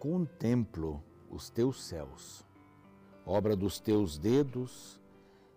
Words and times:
contemplo 0.00 1.04
os 1.28 1.50
teus 1.50 1.84
céus, 1.84 2.42
obra 3.26 3.54
dos 3.54 3.78
teus 3.78 4.18
dedos, 4.18 4.98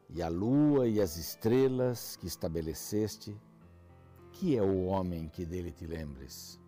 e 0.10 0.22
a 0.22 0.28
lua 0.28 0.86
e 0.86 1.00
as 1.00 1.16
estrelas 1.16 2.18
que 2.18 2.28
estabeleceste, 2.28 3.36
que 4.34 4.58
é 4.58 4.62
o 4.62 4.84
homem 4.84 5.30
que 5.30 5.46
dele 5.46 5.72
te 5.72 5.88
lembres, 5.88 6.60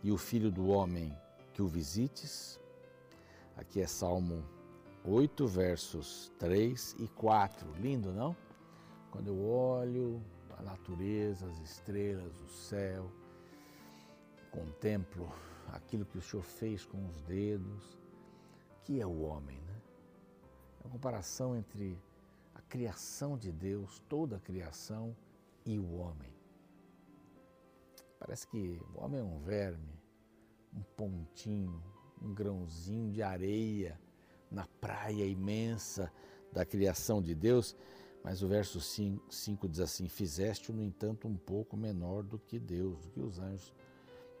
e 0.00 0.12
o 0.12 0.16
filho 0.16 0.48
do 0.48 0.68
homem 0.68 1.12
que 1.52 1.60
o 1.60 1.66
visites? 1.66 2.60
Aqui 3.56 3.80
é 3.80 3.86
Salmo 3.88 4.44
8, 5.04 5.44
versos 5.48 6.32
3 6.38 6.96
e 7.00 7.08
4. 7.08 7.68
Lindo, 7.80 8.12
não? 8.12 8.36
Quando 9.10 9.26
eu 9.26 9.44
olho 9.44 10.22
a 10.56 10.62
natureza, 10.62 11.46
as 11.46 11.58
estrelas, 11.58 12.40
o 12.40 12.48
céu, 12.48 13.10
contemplo 14.52 15.28
aquilo 15.72 16.04
que 16.04 16.18
o 16.18 16.22
Senhor 16.22 16.42
fez 16.42 16.84
com 16.84 17.06
os 17.06 17.20
dedos, 17.22 17.98
que 18.84 19.00
é 19.00 19.06
o 19.06 19.22
homem, 19.22 19.58
né? 19.60 19.80
É 20.80 20.86
uma 20.86 20.92
comparação 20.92 21.56
entre 21.56 21.98
a 22.54 22.60
criação 22.62 23.36
de 23.36 23.50
Deus, 23.50 24.00
toda 24.08 24.36
a 24.36 24.40
criação 24.40 25.16
e 25.64 25.78
o 25.78 25.94
homem. 25.94 26.32
Parece 28.18 28.46
que 28.46 28.80
o 28.94 29.00
homem 29.02 29.20
é 29.20 29.24
um 29.24 29.38
verme, 29.38 30.00
um 30.74 30.82
pontinho, 30.96 31.82
um 32.20 32.32
grãozinho 32.32 33.10
de 33.10 33.22
areia 33.22 33.98
na 34.50 34.66
praia 34.80 35.24
imensa 35.24 36.12
da 36.52 36.64
criação 36.64 37.22
de 37.22 37.34
Deus, 37.34 37.74
mas 38.22 38.42
o 38.42 38.48
verso 38.48 38.80
5 38.80 39.68
diz 39.68 39.80
assim: 39.80 40.06
Fizeste-o, 40.06 40.74
no 40.74 40.82
entanto, 40.82 41.26
um 41.26 41.36
pouco 41.36 41.76
menor 41.76 42.22
do 42.22 42.38
que 42.38 42.58
Deus, 42.58 43.00
do 43.00 43.10
que 43.10 43.20
os 43.20 43.38
anjos. 43.38 43.72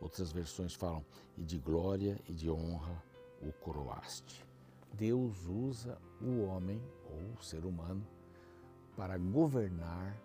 Outras 0.02 0.32
versões 0.32 0.74
falam, 0.74 1.04
e 1.38 1.44
de 1.44 1.58
glória 1.58 2.18
e 2.28 2.32
de 2.32 2.50
honra 2.50 3.00
o 3.40 3.52
coroaste. 3.52 4.44
Deus 4.92 5.46
usa 5.46 5.96
o 6.20 6.42
homem 6.42 6.82
ou 7.08 7.38
o 7.38 7.42
ser 7.42 7.64
humano 7.64 8.04
para 8.96 9.16
governar 9.16 10.20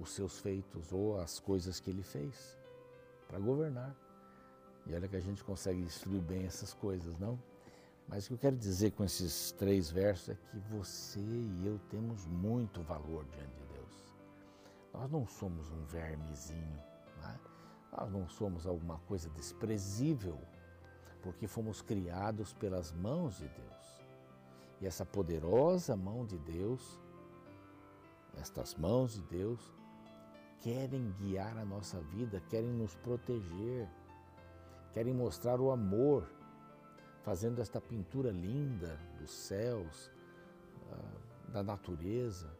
os 0.00 0.10
seus 0.10 0.40
feitos 0.40 0.92
ou 0.92 1.20
as 1.20 1.38
coisas 1.38 1.78
que 1.78 1.90
ele 1.90 2.02
fez. 2.02 2.58
Para 3.28 3.38
governar. 3.38 3.96
E 4.84 4.94
olha 4.94 5.08
que 5.08 5.16
a 5.16 5.20
gente 5.20 5.44
consegue 5.44 5.82
destruir 5.82 6.20
bem 6.20 6.44
essas 6.44 6.74
coisas, 6.74 7.16
não? 7.18 7.38
Mas 8.08 8.24
o 8.24 8.28
que 8.28 8.34
eu 8.34 8.38
quero 8.38 8.56
dizer 8.56 8.90
com 8.90 9.04
esses 9.04 9.52
três 9.52 9.90
versos 9.90 10.30
é 10.30 10.34
que 10.34 10.58
você 10.58 11.20
e 11.20 11.66
eu 11.66 11.78
temos 11.88 12.26
muito 12.26 12.82
valor 12.82 13.24
diante 13.26 13.54
de 13.54 13.64
Deus. 13.74 14.16
Nós 14.92 15.10
não 15.10 15.26
somos 15.26 15.70
um 15.70 15.84
vermezinho? 15.84 16.93
Nós 17.96 18.10
não 18.10 18.28
somos 18.28 18.66
alguma 18.66 18.98
coisa 19.00 19.30
desprezível, 19.30 20.38
porque 21.22 21.46
fomos 21.46 21.80
criados 21.80 22.52
pelas 22.52 22.92
mãos 22.92 23.38
de 23.38 23.48
Deus. 23.48 24.04
E 24.80 24.86
essa 24.86 25.06
poderosa 25.06 25.96
mão 25.96 26.26
de 26.26 26.36
Deus, 26.38 27.00
estas 28.36 28.74
mãos 28.74 29.14
de 29.14 29.22
Deus, 29.22 29.60
querem 30.60 31.12
guiar 31.12 31.56
a 31.56 31.64
nossa 31.64 32.00
vida, 32.00 32.42
querem 32.48 32.72
nos 32.72 32.96
proteger, 32.96 33.88
querem 34.92 35.14
mostrar 35.14 35.60
o 35.60 35.70
amor, 35.70 36.28
fazendo 37.22 37.62
esta 37.62 37.80
pintura 37.80 38.32
linda 38.32 38.98
dos 39.20 39.30
céus, 39.30 40.10
ah, 40.90 41.50
da 41.52 41.62
natureza. 41.62 42.50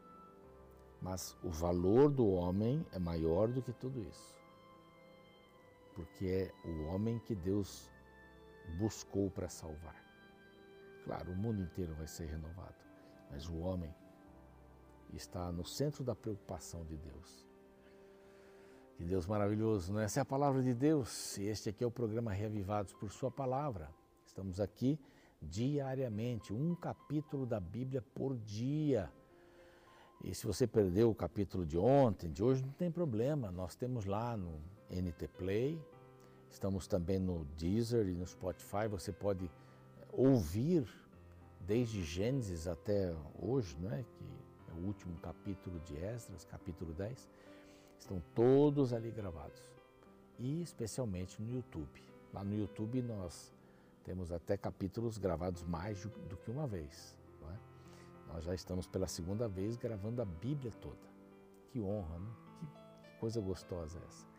Mas 1.02 1.36
o 1.42 1.50
valor 1.50 2.08
do 2.08 2.26
homem 2.28 2.86
é 2.92 2.98
maior 3.00 3.48
do 3.48 3.60
que 3.60 3.72
tudo 3.72 4.00
isso 4.00 4.33
porque 5.94 6.26
é 6.26 6.68
o 6.68 6.84
homem 6.86 7.18
que 7.18 7.34
Deus 7.34 7.90
buscou 8.78 9.30
para 9.30 9.48
salvar. 9.48 10.02
Claro, 11.04 11.32
o 11.32 11.36
mundo 11.36 11.60
inteiro 11.60 11.94
vai 11.94 12.06
ser 12.06 12.26
renovado, 12.26 12.74
mas 13.30 13.48
o 13.48 13.58
homem 13.58 13.94
está 15.12 15.52
no 15.52 15.64
centro 15.64 16.02
da 16.02 16.14
preocupação 16.14 16.84
de 16.84 16.96
Deus. 16.96 17.46
Que 18.96 19.04
Deus 19.04 19.26
maravilhoso, 19.26 19.92
não 19.92 20.00
é? 20.00 20.04
Essa 20.04 20.20
é 20.20 20.22
a 20.22 20.24
palavra 20.24 20.62
de 20.62 20.72
Deus 20.72 21.36
e 21.36 21.44
este 21.44 21.68
aqui 21.68 21.82
é 21.82 21.86
o 21.86 21.90
programa 21.90 22.32
Reavivados 22.32 22.92
por 22.92 23.10
Sua 23.10 23.30
Palavra. 23.30 23.90
Estamos 24.24 24.60
aqui 24.60 24.98
diariamente, 25.42 26.52
um 26.52 26.74
capítulo 26.74 27.44
da 27.44 27.60
Bíblia 27.60 28.02
por 28.14 28.36
dia. 28.36 29.12
E 30.22 30.34
se 30.34 30.46
você 30.46 30.66
perdeu 30.66 31.10
o 31.10 31.14
capítulo 31.14 31.66
de 31.66 31.76
ontem, 31.76 32.30
de 32.30 32.42
hoje, 32.42 32.64
não 32.64 32.72
tem 32.72 32.90
problema, 32.90 33.50
nós 33.50 33.74
temos 33.74 34.06
lá 34.06 34.36
no 34.36 34.60
NT 34.90 35.28
Play, 35.38 35.80
estamos 36.50 36.86
também 36.86 37.18
no 37.18 37.44
Deezer 37.56 38.06
e 38.06 38.14
no 38.14 38.26
Spotify. 38.26 38.88
Você 38.88 39.12
pode 39.12 39.50
ouvir 40.12 40.86
desde 41.60 42.02
Gênesis 42.04 42.66
até 42.66 43.14
hoje, 43.40 43.76
não 43.80 43.92
é? 43.92 44.02
que 44.02 44.70
é 44.70 44.74
o 44.74 44.86
último 44.86 45.16
capítulo 45.18 45.80
de 45.80 45.96
Esdras, 45.96 46.44
capítulo 46.44 46.92
10. 46.92 47.28
Estão 47.98 48.22
todos 48.34 48.92
ali 48.92 49.10
gravados. 49.10 49.62
E 50.38 50.62
especialmente 50.62 51.40
no 51.40 51.54
YouTube. 51.54 52.02
Lá 52.32 52.44
no 52.44 52.54
YouTube 52.54 53.00
nós 53.02 53.54
temos 54.04 54.30
até 54.32 54.56
capítulos 54.56 55.16
gravados 55.16 55.62
mais 55.62 56.04
do 56.04 56.36
que 56.36 56.50
uma 56.50 56.66
vez. 56.66 57.16
É? 57.42 58.32
Nós 58.32 58.44
já 58.44 58.54
estamos 58.54 58.86
pela 58.86 59.06
segunda 59.06 59.48
vez 59.48 59.76
gravando 59.76 60.20
a 60.20 60.24
Bíblia 60.24 60.72
toda. 60.72 61.14
Que 61.70 61.80
honra, 61.80 62.18
né? 62.18 62.30
que 63.04 63.18
coisa 63.18 63.40
gostosa 63.40 63.98
é 63.98 64.02
essa. 64.06 64.33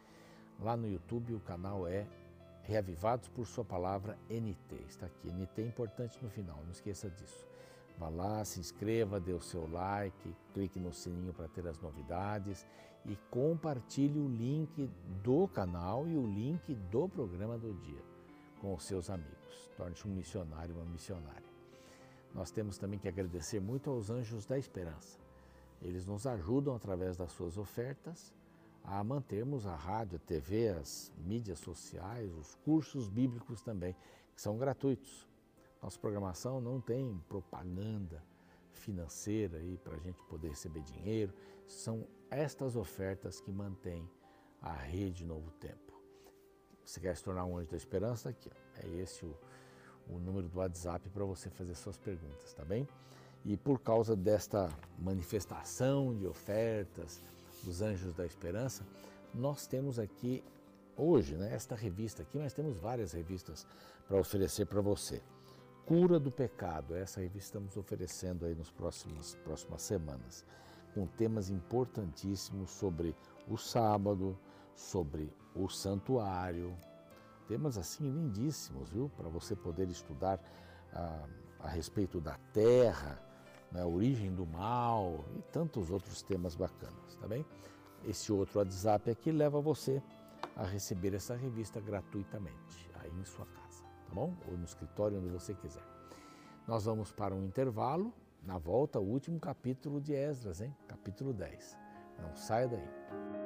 Lá 0.60 0.78
no 0.78 0.88
YouTube 0.88 1.34
o 1.34 1.40
canal 1.40 1.88
é 1.88 2.08
Reavivados 2.64 3.28
por 3.28 3.46
Sua 3.46 3.64
Palavra 3.64 4.18
NT. 4.30 4.76
Está 4.88 5.06
aqui. 5.06 5.30
NT 5.30 5.62
é 5.62 5.66
importante 5.66 6.18
no 6.24 6.30
final, 6.30 6.58
não 6.64 6.72
esqueça 6.72 7.10
disso. 7.10 7.48
Vá 7.98 8.10
lá, 8.10 8.44
se 8.44 8.60
inscreva, 8.60 9.20
dê 9.20 9.34
o 9.34 9.40
seu 9.40 9.70
like, 9.70 10.36
clique 10.54 10.80
no 10.80 10.92
sininho 10.92 11.34
para 11.34 11.48
ter 11.48 11.66
as 11.68 11.80
novidades 11.80 12.66
e 13.06 13.16
compartilhe 13.30 14.20
o 14.20 14.28
link 14.28 14.90
do 15.24 15.48
canal 15.48 16.08
e 16.08 16.18
o 16.18 16.26
link 16.26 16.74
do 16.92 17.08
programa 17.08 17.58
do 17.58 17.74
dia 17.74 18.02
com 18.60 18.74
os 18.74 18.84
seus 18.84 19.10
amigos. 19.10 19.70
Torne-se 19.78 20.08
um 20.08 20.12
missionário, 20.12 20.76
uma 20.76 20.86
missionária. 20.86 21.46
Nós 22.34 22.52
temos 22.52 22.78
também 22.78 23.00
que 23.00 23.08
agradecer 23.08 23.62
muito 23.62 23.90
aos 23.90 24.10
Anjos 24.10 24.46
da 24.46 24.58
Esperança. 24.58 25.20
Eles 25.82 26.06
nos 26.06 26.26
ajudam 26.26 26.76
através 26.76 27.16
das 27.16 27.32
suas 27.32 27.58
ofertas 27.58 28.34
a 28.88 29.04
mantermos 29.04 29.66
a 29.66 29.76
rádio, 29.76 30.18
a 30.18 30.28
TV, 30.28 30.70
as 30.70 31.12
mídias 31.18 31.60
sociais, 31.60 32.32
os 32.34 32.56
cursos 32.56 33.10
bíblicos 33.10 33.62
também, 33.62 33.96
que 34.34 34.42
são 34.42 34.58
gratuitos. 34.58 35.28
Nossa 35.82 36.00
programação 36.00 36.62
não 36.62 36.80
tem 36.80 37.22
propaganda 37.28 38.24
financeira 38.72 39.58
aí 39.58 39.78
para 39.78 39.96
a 39.96 40.00
gente 40.00 40.22
poder 40.24 40.50
receber 40.50 40.82
dinheiro. 40.82 41.34
São 41.68 42.08
estas 42.30 42.76
ofertas 42.76 43.40
que 43.40 43.52
mantêm 43.52 44.08
a 44.62 44.74
rede 44.74 45.26
Novo 45.26 45.52
Tempo. 45.52 45.94
Você 46.84 47.00
quer 47.00 47.16
se 47.16 47.24
tornar 47.24 47.46
um 47.46 47.58
anjo 47.58 47.70
da 47.70 47.78
esperança? 47.78 48.30
Aqui, 48.30 48.50
ó. 48.52 48.82
é 48.82 48.88
esse 49.02 49.26
o, 49.26 49.36
o 50.08 50.20
número 50.20 50.48
do 50.48 50.60
WhatsApp 50.60 51.10
para 51.10 51.26
você 51.26 51.50
fazer 51.50 51.74
suas 51.76 51.98
perguntas, 51.98 52.54
tá 52.54 52.64
bem? 52.64 52.88
E 53.44 53.58
por 53.58 53.80
causa 53.80 54.16
desta 54.16 54.70
manifestação 54.98 56.16
de 56.16 56.26
ofertas, 56.28 57.22
dos 57.66 57.82
Anjos 57.82 58.14
da 58.14 58.26
Esperança, 58.26 58.86
nós 59.34 59.68
temos 59.68 60.00
aqui 60.00 60.44
hoje, 60.96 61.36
né, 61.36 61.54
esta 61.54 61.76
revista 61.76 62.22
aqui, 62.22 62.38
mas 62.38 62.54
temos 62.54 62.78
várias 62.78 63.12
revistas 63.12 63.68
para 64.08 64.18
oferecer 64.18 64.66
para 64.66 64.82
você. 64.82 65.22
Cura 65.86 66.20
do 66.20 66.32
Pecado, 66.32 66.96
essa 66.96 67.20
revista 67.20 67.58
estamos 67.58 67.78
oferecendo 67.78 68.46
aí 68.46 68.56
nos 68.56 68.72
próximos 68.72 69.36
próximas 69.44 69.82
semanas, 69.82 70.46
com 70.94 71.06
temas 71.06 71.50
importantíssimos 71.50 72.72
sobre 72.72 73.16
o 73.48 73.58
sábado, 73.58 74.38
sobre 74.74 75.32
o 75.54 75.68
santuário, 75.68 76.76
temas 77.48 77.78
assim 77.78 78.10
lindíssimos, 78.10 78.90
viu, 78.90 79.12
para 79.16 79.30
você 79.30 79.56
poder 79.56 79.90
estudar 79.90 80.40
a, 80.94 81.28
a 81.60 81.68
respeito 81.70 82.20
da 82.20 82.38
terra, 82.52 83.20
né, 83.76 83.82
a 83.82 83.86
origem 83.86 84.34
do 84.34 84.46
mal 84.46 85.26
e 85.36 85.42
tantos 85.52 85.92
outros 85.92 86.22
temas 86.22 86.56
bacanas, 86.56 87.16
tá 87.20 87.28
bem? 87.28 87.46
Esse 88.06 88.32
outro 88.32 88.60
WhatsApp 88.60 89.12
aqui 89.12 89.32
leva 89.32 89.60
você 89.60 90.02
a 90.56 90.64
receber 90.64 91.14
essa 91.14 91.36
revista 91.36 91.82
gratuitamente, 91.82 92.90
aí 92.96 93.12
em 93.12 93.26
sua 93.26 93.46
casa, 93.46 93.84
tá 94.08 94.14
bom? 94.14 94.34
Ou 94.48 94.58
no 94.58 94.64
escritório, 94.64 95.18
onde 95.18 95.28
você 95.28 95.54
quiser. 95.54 95.84
Nós 96.66 96.86
vamos 96.86 97.12
para 97.12 97.36
um 97.36 97.44
intervalo, 97.44 98.14
na 98.44 98.58
volta, 98.58 99.00
o 99.00 99.04
último 99.04 99.40
capítulo 99.40 100.00
de 100.00 100.14
Esdras, 100.14 100.62
hein? 100.62 100.74
Capítulo 100.88 101.34
10. 101.34 101.78
Não 102.22 102.36
saia 102.36 102.68
daí. 102.68 103.45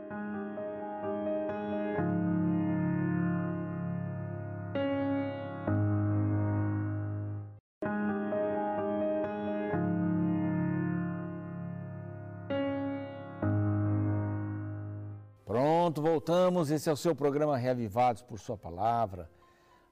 Voltamos. 16.59 16.71
Esse 16.71 16.89
é 16.89 16.91
o 16.91 16.97
seu 16.97 17.15
programa 17.15 17.57
Reavivados 17.57 18.21
por 18.21 18.39
Sua 18.39 18.57
Palavra. 18.57 19.29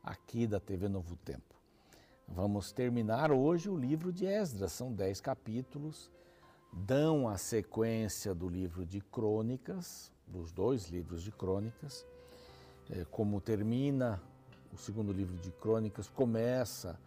aqui 0.04 0.48
da 0.48 0.60
TV 0.60 0.88
Novo 0.88 1.16
Tempo. 1.18 1.56
Vamos 2.28 2.72
terminar 2.72 3.32
hoje 3.32 3.70
o 3.70 3.78
livro 3.78 4.12
de 4.12 4.26
Esdras, 4.26 4.72
são 4.72 4.94
dez 4.94 5.20
capítulos, 5.20 6.10
dão 6.72 7.28
a 7.28 7.38
sequência 7.38 8.34
do 8.34 8.48
livro 8.48 8.86
de 8.86 9.02
Crônicas, 9.02 10.12
dos 10.26 10.52
dois 10.52 10.88
livros 10.88 11.24
de 11.24 11.32
Crônicas. 11.32 12.06
É, 12.90 13.06
como 13.12 13.42
termina 13.42 14.22
o 14.74 14.78
segundo 14.78 15.12
livro 15.12 15.38
de 15.38 15.52
Crônicas, 15.52 16.10
começa 16.10 16.98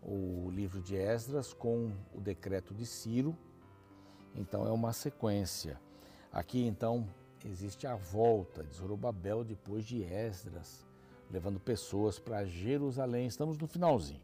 o 0.00 0.48
livro 0.50 0.80
de 0.80 0.96
Esdras 0.96 1.52
com 1.52 1.90
o 2.14 2.20
decreto 2.20 2.72
de 2.72 2.86
Ciro. 2.86 3.36
Então 4.34 4.66
é 4.66 4.70
uma 4.70 4.92
sequência. 4.92 5.80
Aqui 6.32 6.64
então 6.64 7.08
existe 7.44 7.86
a 7.86 7.94
volta 7.94 8.64
de 8.64 8.74
Zorobabel 8.74 9.44
depois 9.44 9.84
de 9.84 10.02
Esdras, 10.02 10.84
levando 11.30 11.60
pessoas 11.60 12.18
para 12.18 12.44
Jerusalém. 12.44 13.26
Estamos 13.26 13.58
no 13.58 13.66
finalzinho. 13.66 14.20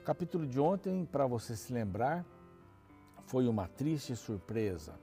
O 0.00 0.04
capítulo 0.04 0.46
de 0.46 0.58
ontem, 0.58 1.04
para 1.04 1.26
você 1.26 1.54
se 1.56 1.72
lembrar, 1.72 2.24
foi 3.26 3.46
uma 3.46 3.68
triste 3.68 4.16
surpresa 4.16 4.94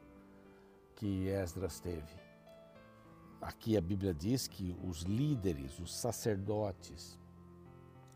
que 0.95 1.27
Esdras 1.27 1.79
teve. 1.79 2.25
Aqui 3.41 3.77
a 3.77 3.81
Bíblia 3.81 4.13
diz 4.13 4.47
que 4.47 4.75
os 4.83 5.01
líderes, 5.01 5.77
os 5.79 5.95
sacerdotes, 5.95 7.19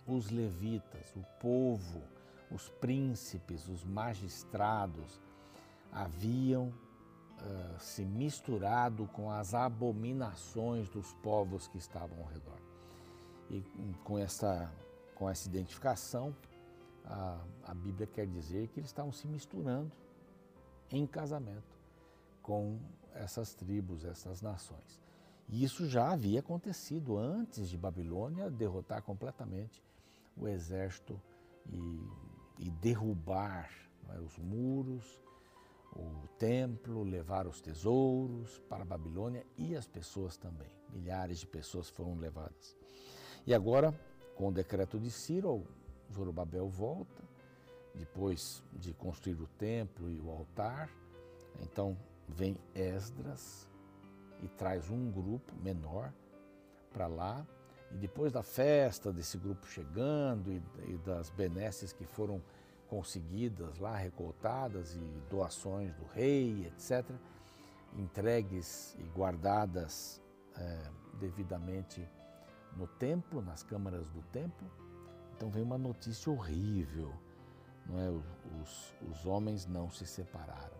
os 0.08 0.32
levitas, 0.32 1.16
o 1.16 1.24
povo, 1.40 2.02
os 2.50 2.70
príncipes, 2.70 3.68
os 3.68 3.84
magistrados 3.84 5.22
haviam 5.92 6.74
uh, 7.42 7.80
se 7.80 8.04
misturado 8.06 9.08
com 9.08 9.32
as 9.32 9.54
abominações 9.54 10.90
dos 10.90 11.14
povos 11.16 11.68
que 11.68 11.78
estavam 11.78 12.18
ao 12.20 12.26
redor. 12.26 12.60
E 13.50 13.64
com 14.04 14.18
essa, 14.18 14.72
com 15.16 15.30
essa 15.30 15.48
identificação, 15.48 16.36
a, 17.06 17.40
a 17.64 17.74
Bíblia 17.74 18.08
quer 18.08 18.28
dizer 18.28 18.68
que 18.68 18.80
eles 18.80 18.90
estavam 18.90 19.12
se 19.12 19.28
misturando 19.28 19.92
em 20.92 21.06
casamento 21.08 21.78
com 22.42 22.80
essas 23.14 23.54
tribos, 23.54 24.06
essas 24.06 24.42
nações. 24.42 25.00
E 25.48 25.64
isso 25.64 25.88
já 25.88 26.12
havia 26.12 26.40
acontecido 26.40 27.18
antes 27.18 27.70
de 27.70 27.78
Babilônia 27.78 28.52
derrotar 28.52 29.02
completamente 29.02 29.84
o 30.38 30.48
exército 30.48 31.20
e, 31.68 32.08
e 32.60 32.70
derrubar 32.70 33.70
é, 34.10 34.20
os 34.20 34.38
muros, 34.38 35.22
o 35.96 36.28
templo, 36.38 37.04
levar 37.04 37.48
os 37.48 37.62
tesouros 37.62 38.60
para 38.70 38.84
a 38.84 38.86
Babilônia 38.86 39.46
e 39.58 39.76
as 39.76 39.88
pessoas 39.88 40.38
também. 40.38 40.70
Milhares 40.90 41.40
de 41.40 41.48
pessoas 41.48 41.90
foram 41.90 42.16
levadas. 42.16 42.76
E 43.46 43.54
agora, 43.54 43.94
com 44.36 44.50
o 44.50 44.52
decreto 44.52 45.00
de 45.00 45.12
Ciro, 45.12 45.66
Zorobabel 46.12 46.68
volta, 46.68 47.24
depois 47.96 48.64
de 48.74 48.94
construir 48.94 49.42
o 49.42 49.48
templo 49.48 50.10
e 50.10 50.20
o 50.20 50.30
altar. 50.30 50.90
Então 51.62 51.98
vem 52.28 52.58
Esdras 52.74 53.70
e 54.42 54.48
traz 54.48 54.90
um 54.90 55.12
grupo 55.12 55.54
menor 55.62 56.14
para 56.92 57.08
lá 57.08 57.46
e 57.92 57.98
depois 57.98 58.32
da 58.32 58.44
festa 58.44 59.12
desse 59.12 59.38
grupo 59.38 59.68
chegando 59.68 60.52
e, 60.52 60.62
e 60.88 60.98
das 61.00 61.30
benesses 61.30 61.92
que 61.92 62.06
foram 62.06 62.42
conseguidas 62.90 63.78
lá, 63.78 63.96
recoltadas 63.96 64.96
e 64.96 65.00
doações 65.30 65.94
do 65.96 66.06
rei, 66.06 66.66
etc., 66.68 67.10
entregues 67.96 68.96
e 69.00 69.04
guardadas 69.10 70.22
é, 70.56 70.92
devidamente 71.20 72.08
no 72.76 72.88
templo, 72.88 73.42
nas 73.42 73.64
câmaras 73.64 74.08
do 74.10 74.22
templo. 74.32 74.68
Então 75.36 75.50
vem 75.50 75.64
uma 75.64 75.78
notícia 75.78 76.32
horrível, 76.32 77.14
não 77.86 78.00
é? 78.00 78.10
Os, 78.62 78.94
os 79.10 79.26
homens 79.26 79.66
não 79.66 79.90
se 79.90 80.06
separaram 80.06 80.78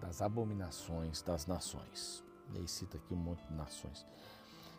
das 0.00 0.22
abominações 0.22 1.22
das 1.22 1.46
nações. 1.46 2.24
E 2.52 2.58
aí 2.58 2.68
cita 2.68 2.96
aqui 2.96 3.14
um 3.14 3.18
monte 3.18 3.46
de 3.46 3.54
nações. 3.54 4.06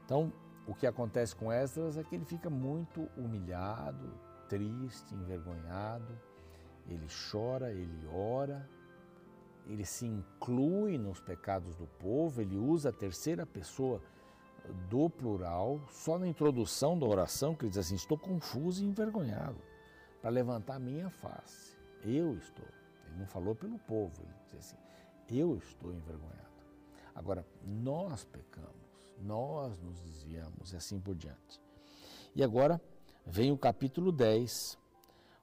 Então, 0.03 0.33
o 0.67 0.73
que 0.73 0.85
acontece 0.85 1.35
com 1.35 1.51
Esdras 1.51 1.97
é 1.97 2.03
que 2.03 2.15
ele 2.15 2.25
fica 2.25 2.49
muito 2.49 3.07
humilhado, 3.15 4.11
triste, 4.51 5.15
envergonhado, 5.15 6.19
ele 6.85 7.07
chora, 7.31 7.71
ele 7.71 8.05
ora, 8.07 8.69
ele 9.65 9.85
se 9.85 10.05
inclui 10.05 10.97
nos 10.97 11.21
pecados 11.21 11.77
do 11.77 11.87
povo, 11.87 12.41
ele 12.41 12.57
usa 12.57 12.89
a 12.89 12.91
terceira 12.91 13.45
pessoa 13.45 14.01
do 14.89 15.09
plural, 15.09 15.79
só 15.89 16.19
na 16.19 16.27
introdução 16.27 16.99
da 16.99 17.05
oração, 17.05 17.55
que 17.55 17.63
ele 17.63 17.69
diz 17.69 17.77
assim: 17.77 17.95
Estou 17.95 18.17
confuso 18.17 18.83
e 18.83 18.87
envergonhado, 18.87 19.61
para 20.21 20.29
levantar 20.29 20.79
minha 20.79 21.09
face. 21.09 21.77
Eu 22.03 22.35
estou. 22.35 22.67
Ele 23.07 23.19
não 23.19 23.27
falou 23.27 23.55
pelo 23.55 23.79
povo, 23.79 24.21
ele 24.21 24.35
diz 24.47 24.55
assim: 24.55 24.77
Eu 25.29 25.55
estou 25.55 25.93
envergonhado. 25.93 26.41
Agora, 27.15 27.45
nós 27.63 28.25
pecamos 28.25 28.81
nós 29.21 29.79
nos 29.79 30.01
desviamos 30.01 30.73
e 30.73 30.75
assim 30.75 30.99
por 30.99 31.15
diante. 31.15 31.61
E 32.35 32.43
agora 32.43 32.81
vem 33.25 33.51
o 33.51 33.57
capítulo 33.57 34.11
10. 34.11 34.77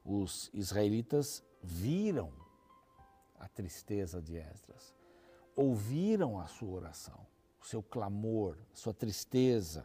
Os 0.04 0.50
israelitas 0.54 1.42
viram 1.62 2.32
a 3.38 3.48
tristeza 3.48 4.20
de 4.20 4.36
Esdras, 4.36 4.94
ouviram 5.54 6.40
a 6.40 6.46
sua 6.46 6.70
oração, 6.70 7.26
o 7.60 7.66
seu 7.66 7.82
clamor, 7.82 8.56
sua 8.72 8.94
tristeza. 8.94 9.84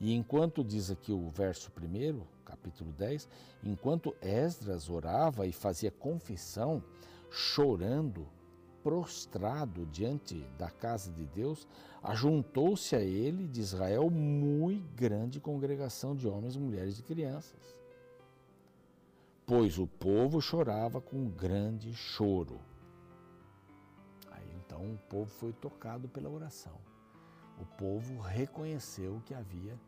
E 0.00 0.14
enquanto 0.14 0.64
diz 0.64 0.90
aqui 0.90 1.12
o 1.12 1.30
verso 1.30 1.70
1, 1.70 2.20
capítulo 2.44 2.92
10, 2.92 3.28
enquanto 3.62 4.14
Esdras 4.20 4.88
orava 4.88 5.46
e 5.46 5.52
fazia 5.52 5.90
confissão, 5.90 6.82
chorando, 7.30 8.28
prostrado 8.84 9.86
diante 9.86 10.46
da 10.58 10.70
casa 10.70 11.10
de 11.10 11.24
Deus, 11.24 11.66
ajuntou-se 12.02 12.94
a 12.94 13.00
ele 13.00 13.48
de 13.48 13.62
Israel 13.62 14.10
muito 14.10 14.94
grande 14.94 15.40
congregação 15.40 16.14
de 16.14 16.28
homens, 16.28 16.54
mulheres 16.54 16.98
e 16.98 17.02
crianças. 17.02 17.74
Pois 19.46 19.78
o 19.78 19.86
povo 19.86 20.38
chorava 20.38 21.00
com 21.00 21.30
grande 21.30 21.94
choro. 21.94 22.60
Aí 24.30 24.46
então 24.54 24.92
o 24.92 24.98
povo 25.08 25.30
foi 25.30 25.54
tocado 25.54 26.06
pela 26.06 26.28
oração. 26.28 26.78
O 27.58 27.64
povo 27.64 28.20
reconheceu 28.20 29.22
que 29.24 29.32
havia 29.32 29.80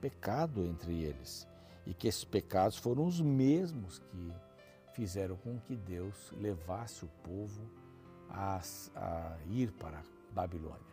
pecado 0.00 0.64
entre 0.64 1.04
eles 1.04 1.46
e 1.86 1.94
que 1.94 2.08
esses 2.08 2.24
pecados 2.24 2.76
foram 2.76 3.06
os 3.06 3.20
mesmos 3.20 4.00
que 4.00 4.32
fizeram 4.92 5.36
com 5.36 5.56
que 5.60 5.76
Deus 5.76 6.32
levasse 6.32 7.04
o 7.04 7.08
povo 7.22 7.79
a, 8.30 8.60
a 8.96 9.36
ir 9.48 9.72
para 9.72 9.98
a 9.98 10.02
Babilônia. 10.32 10.90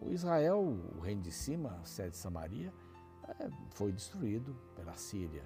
O 0.00 0.10
Israel, 0.10 0.60
o 0.60 1.00
reino 1.00 1.22
de 1.22 1.32
cima, 1.32 1.78
a 1.82 1.84
sede 1.84 2.10
de 2.10 2.16
Samaria, 2.16 2.72
é, 3.28 3.48
foi 3.70 3.92
destruído 3.92 4.54
pela 4.74 4.94
Síria. 4.96 5.44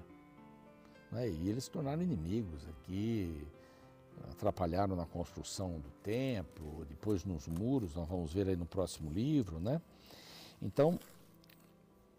Né? 1.10 1.28
E 1.28 1.48
eles 1.48 1.64
se 1.64 1.70
tornaram 1.70 2.02
inimigos 2.02 2.66
aqui, 2.68 3.46
atrapalharam 4.30 4.96
na 4.96 5.06
construção 5.06 5.78
do 5.80 5.90
templo, 6.02 6.84
depois 6.86 7.24
nos 7.24 7.46
muros, 7.48 7.94
nós 7.94 8.08
vamos 8.08 8.32
ver 8.32 8.48
aí 8.48 8.56
no 8.56 8.66
próximo 8.66 9.10
livro, 9.10 9.58
né? 9.58 9.80
Então, 10.60 10.98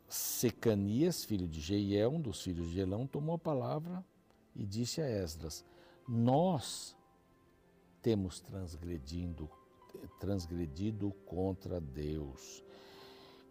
Secanias, 0.07 1.23
filho 1.23 1.47
de 1.47 1.61
Jeiel, 1.61 2.11
um 2.11 2.21
dos 2.21 2.41
filhos 2.41 2.69
de 2.69 2.79
Elão, 2.79 3.05
tomou 3.05 3.35
a 3.35 3.39
palavra 3.39 4.03
e 4.55 4.65
disse 4.65 5.01
a 5.01 5.07
Esdras: 5.07 5.63
Nós 6.07 6.95
temos 8.01 8.39
transgredindo 8.39 9.49
transgredido 10.19 11.11
contra 11.25 11.79
Deus, 11.79 12.63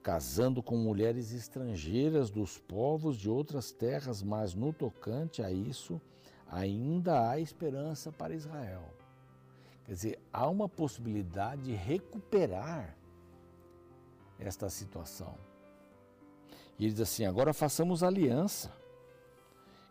casando 0.03 0.63
com 0.63 0.77
mulheres 0.77 1.33
estrangeiras 1.33 2.31
dos 2.31 2.59
povos 2.59 3.17
de 3.17 3.29
outras 3.29 3.71
terras, 3.71 4.23
mas 4.23 4.55
no 4.55 4.73
tocante 4.73 5.43
a 5.43 5.51
isso, 5.51 6.01
ainda 6.49 7.29
há 7.29 7.39
esperança 7.39 8.11
para 8.11 8.35
Israel. 8.35 8.83
Quer 9.85 9.93
dizer, 9.93 10.19
há 10.33 10.49
uma 10.49 10.69
possibilidade 10.69 11.63
de 11.63 11.75
recuperar 11.75 12.97
esta 14.39 14.71
situação. 14.71 15.37
E 16.79 16.85
ele 16.85 16.93
diz 16.93 17.01
assim: 17.01 17.27
agora 17.27 17.53
façamos 17.53 18.03
aliança 18.03 18.80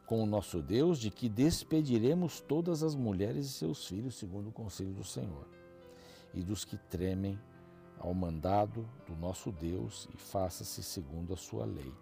com 0.10 0.24
o 0.24 0.26
nosso 0.26 0.60
Deus 0.60 0.98
de 0.98 1.12
que 1.12 1.30
despediremos 1.30 2.42
todas 2.42 2.82
as 2.82 2.96
mulheres 2.96 3.46
e 3.46 3.50
seus 3.50 3.86
filhos, 3.86 4.16
segundo 4.18 4.50
o 4.50 4.52
conselho 4.52 4.92
do 4.92 5.04
Senhor 5.04 5.48
e 6.34 6.42
dos 6.42 6.66
que 6.66 6.80
tremem 6.80 7.40
ao 8.00 8.12
mandado 8.12 8.90
do 9.06 9.16
nosso 9.16 9.52
Deus 9.52 10.10
e 10.12 10.18
faça-se 10.18 10.82
segundo 10.82 11.32
a 11.32 11.38
sua 11.38 11.64
lei. 11.64 11.94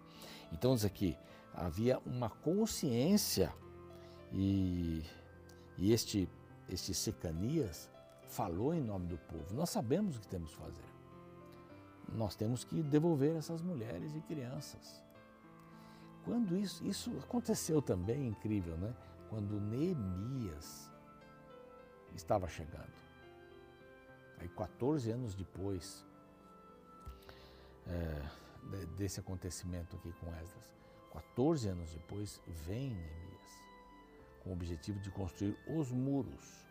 Então, 0.50 0.74
diz 0.74 0.86
aqui, 0.86 1.18
havia 1.52 1.98
uma 2.06 2.30
consciência 2.30 3.52
e, 4.32 5.02
e 5.76 5.92
este, 5.92 6.26
este 6.66 6.94
Secanias 6.94 7.90
falou 8.26 8.72
em 8.72 8.80
nome 8.80 9.08
do 9.08 9.18
povo. 9.18 9.54
Nós 9.54 9.68
sabemos 9.68 10.16
o 10.16 10.20
que 10.20 10.28
temos 10.28 10.52
que 10.52 10.56
fazer. 10.56 10.88
Nós 12.10 12.34
temos 12.34 12.64
que 12.64 12.82
devolver 12.82 13.36
essas 13.36 13.60
mulheres 13.60 14.16
e 14.16 14.20
crianças. 14.22 15.06
Quando 16.28 16.58
isso, 16.58 16.84
isso 16.84 17.10
aconteceu 17.20 17.80
também, 17.80 18.28
incrível, 18.28 18.76
né? 18.76 18.94
Quando 19.30 19.58
Neemias 19.58 20.92
estava 22.14 22.46
chegando. 22.46 22.92
Aí 24.36 24.46
14 24.50 25.10
anos 25.10 25.34
depois 25.34 26.04
é, 27.86 28.22
desse 28.98 29.20
acontecimento 29.20 29.96
aqui 29.96 30.12
com 30.20 30.26
Esdras, 30.34 30.74
14 31.14 31.68
anos 31.68 31.94
depois, 31.94 32.42
vem 32.46 32.90
Neemias 32.90 33.64
com 34.44 34.50
o 34.50 34.52
objetivo 34.52 35.00
de 35.00 35.10
construir 35.10 35.56
os 35.66 35.90
muros. 35.90 36.68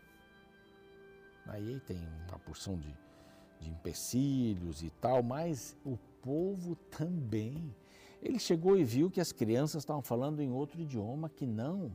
Aí 1.46 1.80
tem 1.80 1.98
uma 2.28 2.38
porção 2.38 2.78
de, 2.78 2.96
de 3.58 3.68
empecilhos 3.68 4.84
e 4.84 4.90
tal, 5.00 5.20
mas 5.20 5.76
o 5.84 5.98
povo 6.22 6.76
também. 6.76 7.74
Ele 8.22 8.38
chegou 8.38 8.76
e 8.76 8.84
viu 8.84 9.10
que 9.10 9.20
as 9.20 9.32
crianças 9.32 9.82
estavam 9.82 10.02
falando 10.02 10.40
em 10.40 10.50
outro 10.50 10.80
idioma 10.80 11.28
que 11.28 11.46
não 11.46 11.92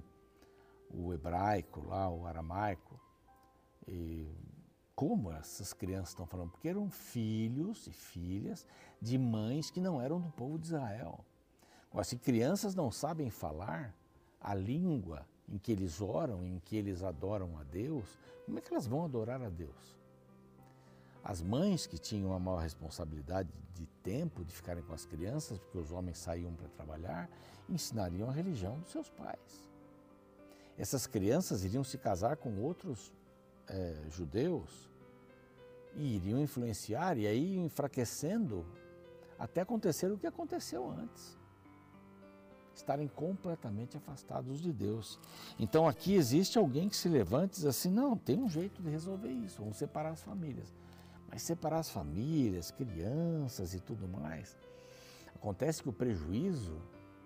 o 0.94 1.14
hebraico 1.14 1.86
lá, 1.86 2.10
o 2.10 2.26
aramaico. 2.26 3.00
E 3.88 4.28
como 4.96 5.32
essas 5.32 5.74
crianças 5.74 6.10
estão 6.10 6.26
falando? 6.26 6.52
Porque 6.52 6.70
eram 6.70 6.90
filhos 6.90 7.88
e 7.88 7.92
filhas 7.92 8.66
de 9.02 9.18
mães 9.18 9.70
que 9.70 9.82
não 9.82 10.02
eram 10.02 10.22
do 10.22 10.30
povo 10.30 10.58
de 10.58 10.68
Israel. 10.68 11.26
Agora, 11.90 12.04
se 12.04 12.18
crianças 12.18 12.74
não 12.74 12.92
sabem 12.92 13.30
falar 13.30 13.94
a 14.40 14.54
língua 14.54 15.28
em 15.50 15.58
que 15.58 15.72
eles 15.72 16.00
oram, 16.02 16.46
em 16.46 16.60
que 16.60 16.76
eles 16.76 17.04
adoram 17.04 17.58
a 17.58 17.64
Deus, 17.64 18.18
como 18.46 18.58
é 18.58 18.62
que 18.62 18.72
elas 18.72 18.88
vão 18.88 19.04
adorar 19.04 19.42
a 19.42 19.50
Deus? 19.50 20.03
As 21.24 21.42
mães 21.42 21.88
que 21.88 21.98
tinham 21.98 22.34
a 22.34 22.40
maior 22.40 22.60
responsabilidade 22.60 23.50
de 23.74 23.86
tempo 24.04 24.44
de 24.44 24.54
ficarem 24.54 24.84
com 24.84 24.94
as 24.94 25.06
crianças, 25.06 25.58
porque 25.58 25.78
os 25.78 25.92
homens 25.92 26.18
saíam 26.18 26.54
para 26.54 26.68
trabalhar, 26.70 27.30
ensinariam 27.70 28.30
a 28.30 28.34
religião 28.34 28.80
dos 28.80 28.92
seus 28.92 29.10
pais. 29.10 29.70
Essas 30.78 31.08
crianças 31.08 31.64
iriam 31.64 31.84
se 31.84 31.98
casar 31.98 32.36
com 32.38 32.60
outros 32.60 33.14
é, 33.68 33.96
judeus 34.10 34.92
e 35.96 36.16
iriam 36.16 36.40
influenciar 36.42 37.18
e 37.18 37.26
aí 37.26 37.58
enfraquecendo 37.58 38.66
até 39.40 39.62
acontecer 39.62 40.12
o 40.12 40.18
que 40.18 40.28
aconteceu 40.28 40.90
antes 40.90 41.38
estarem 42.76 43.08
completamente 43.08 43.98
afastados 43.98 44.60
de 44.60 44.72
Deus. 44.72 45.20
Então 45.60 45.88
aqui 45.88 46.16
existe 46.16 46.58
alguém 46.58 46.90
que 46.90 46.96
se 46.96 47.08
levante 47.08 47.54
e 47.54 47.56
diz 47.56 47.66
assim: 47.66 47.92
não, 47.92 48.18
tem 48.18 48.40
um 48.40 48.50
jeito 48.50 48.82
de 48.82 48.90
resolver 48.90 49.30
isso, 49.30 49.62
vamos 49.62 49.78
separar 49.78 50.12
as 50.12 50.22
famílias. 50.22 50.74
Mas 51.34 51.42
separar 51.42 51.80
as 51.80 51.90
famílias, 51.90 52.70
crianças 52.70 53.74
e 53.74 53.80
tudo 53.80 54.08
mais, 54.08 54.56
acontece 55.34 55.82
que 55.82 55.90
o 55.90 55.94
prejuízo 55.94 56.80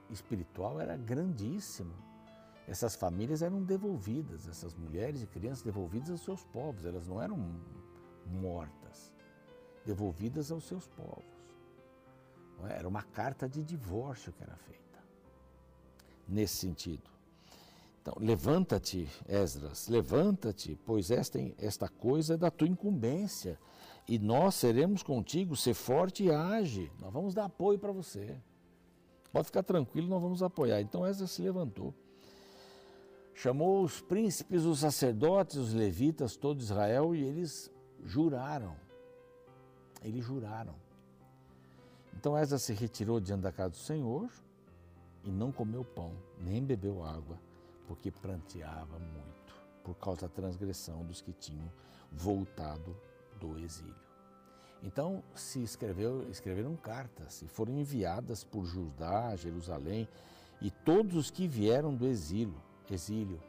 espiritual 0.09 0.79
era 0.79 0.95
grandíssimo. 0.95 1.93
Essas 2.69 2.95
famílias 2.95 3.41
eram 3.41 3.61
devolvidas, 3.61 4.47
essas 4.47 4.73
mulheres 4.73 5.21
e 5.21 5.27
crianças 5.27 5.61
devolvidas 5.61 6.09
aos 6.11 6.21
seus 6.21 6.45
povos, 6.45 6.85
elas 6.85 7.05
não 7.05 7.21
eram 7.21 7.37
mortas, 8.25 9.13
devolvidas 9.85 10.53
aos 10.53 10.63
seus 10.63 10.87
povos. 10.87 11.25
É? 12.69 12.77
Era 12.79 12.87
uma 12.87 13.03
carta 13.03 13.47
de 13.49 13.61
divórcio 13.61 14.31
que 14.31 14.41
era 14.41 14.55
feita 14.55 15.03
nesse 16.25 16.55
sentido. 16.55 17.09
Então, 18.01 18.15
levanta-te, 18.21 19.05
Esdras, 19.27 19.89
levanta-te, 19.89 20.79
pois 20.85 21.11
esta, 21.11 21.39
esta 21.57 21.89
coisa 21.89 22.35
é 22.35 22.37
da 22.37 22.49
tua 22.49 22.69
incumbência, 22.69 23.59
e 24.07 24.17
nós 24.17 24.55
seremos 24.55 25.03
contigo, 25.03 25.55
ser 25.55 25.73
forte 25.73 26.23
e 26.23 26.31
age, 26.31 26.89
nós 26.99 27.11
vamos 27.11 27.33
dar 27.33 27.45
apoio 27.45 27.77
para 27.77 27.91
você. 27.91 28.39
Pode 29.33 29.47
ficar 29.47 29.63
tranquilo, 29.63 30.07
nós 30.07 30.21
vamos 30.21 30.41
apoiar. 30.41 30.79
Então 30.79 31.05
Esdras 31.05 31.31
se 31.31 31.41
levantou, 31.41 31.93
chamou 33.33 33.83
os 33.83 33.99
príncipes, 33.99 34.63
os 34.63 34.79
sacerdotes, 34.79 35.57
os 35.57 35.73
levitas, 35.73 36.37
todo 36.37 36.61
Israel, 36.61 37.13
e 37.13 37.21
eles 37.21 37.69
juraram. 38.05 38.75
Eles 40.01 40.23
juraram. 40.23 40.75
Então 42.15 42.37
Esdras 42.37 42.63
se 42.63 42.73
retirou 42.73 43.19
diante 43.19 43.41
da 43.41 43.51
casa 43.51 43.71
do 43.71 43.77
Senhor, 43.77 44.29
e 45.23 45.29
não 45.29 45.51
comeu 45.51 45.83
pão, 45.83 46.13
nem 46.39 46.63
bebeu 46.63 47.03
água, 47.03 47.37
porque 47.85 48.09
pranteava 48.09 48.97
muito, 48.97 49.53
por 49.83 49.95
causa 49.95 50.21
da 50.21 50.29
transgressão 50.29 51.03
dos 51.03 51.19
que 51.19 51.33
tinham 51.33 51.69
voltado 52.09 52.95
do 53.39 53.57
exílio. 53.59 53.95
Então 54.83 55.23
se 55.33 55.61
escreveu, 55.61 56.29
escreveram 56.29 56.75
cartas 56.75 57.41
e 57.41 57.47
foram 57.47 57.73
enviadas 57.73 58.43
por 58.43 58.65
Judá, 58.65 59.35
Jerusalém 59.35 60.07
e 60.61 60.69
todos 60.69 61.15
os 61.15 61.31
que 61.31 61.47
vieram 61.47 61.95
do 61.95 62.05
exílio, 62.07 62.61
exílio, 62.89 63.41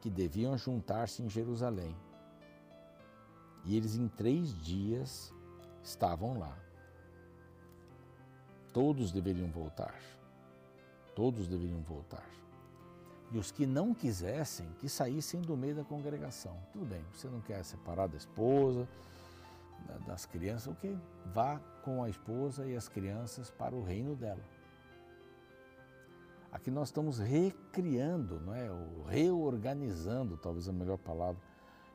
que 0.00 0.10
deviam 0.10 0.56
juntar-se 0.56 1.22
em 1.22 1.28
Jerusalém. 1.28 1.94
E 3.64 3.76
eles 3.76 3.94
em 3.94 4.08
três 4.08 4.56
dias 4.62 5.32
estavam 5.82 6.38
lá. 6.38 6.56
Todos 8.72 9.12
deveriam 9.12 9.50
voltar. 9.50 9.94
Todos 11.14 11.46
deveriam 11.46 11.82
voltar. 11.82 12.24
E 13.32 13.38
os 13.38 13.50
que 13.52 13.64
não 13.64 13.94
quisessem, 13.94 14.66
que 14.78 14.88
saíssem 14.88 15.40
do 15.40 15.56
meio 15.56 15.74
da 15.74 15.84
congregação. 15.84 16.56
Tudo 16.72 16.84
bem, 16.84 17.04
você 17.12 17.28
não 17.28 17.40
quer 17.40 17.64
separar 17.64 18.08
da 18.08 18.16
esposa, 18.16 18.88
das 20.06 20.26
crianças, 20.26 20.66
o 20.66 20.74
que? 20.74 20.96
Vá 21.26 21.60
com 21.82 22.02
a 22.02 22.08
esposa 22.08 22.66
e 22.66 22.76
as 22.76 22.88
crianças 22.88 23.50
para 23.50 23.74
o 23.74 23.82
reino 23.82 24.16
dela. 24.16 24.42
Aqui 26.52 26.70
nós 26.70 26.88
estamos 26.88 27.18
recriando, 27.18 28.40
não 28.40 28.54
é? 28.54 28.70
Ou 28.70 29.04
reorganizando, 29.04 30.36
talvez 30.36 30.68
a 30.68 30.72
melhor 30.72 30.98
palavra, 30.98 31.40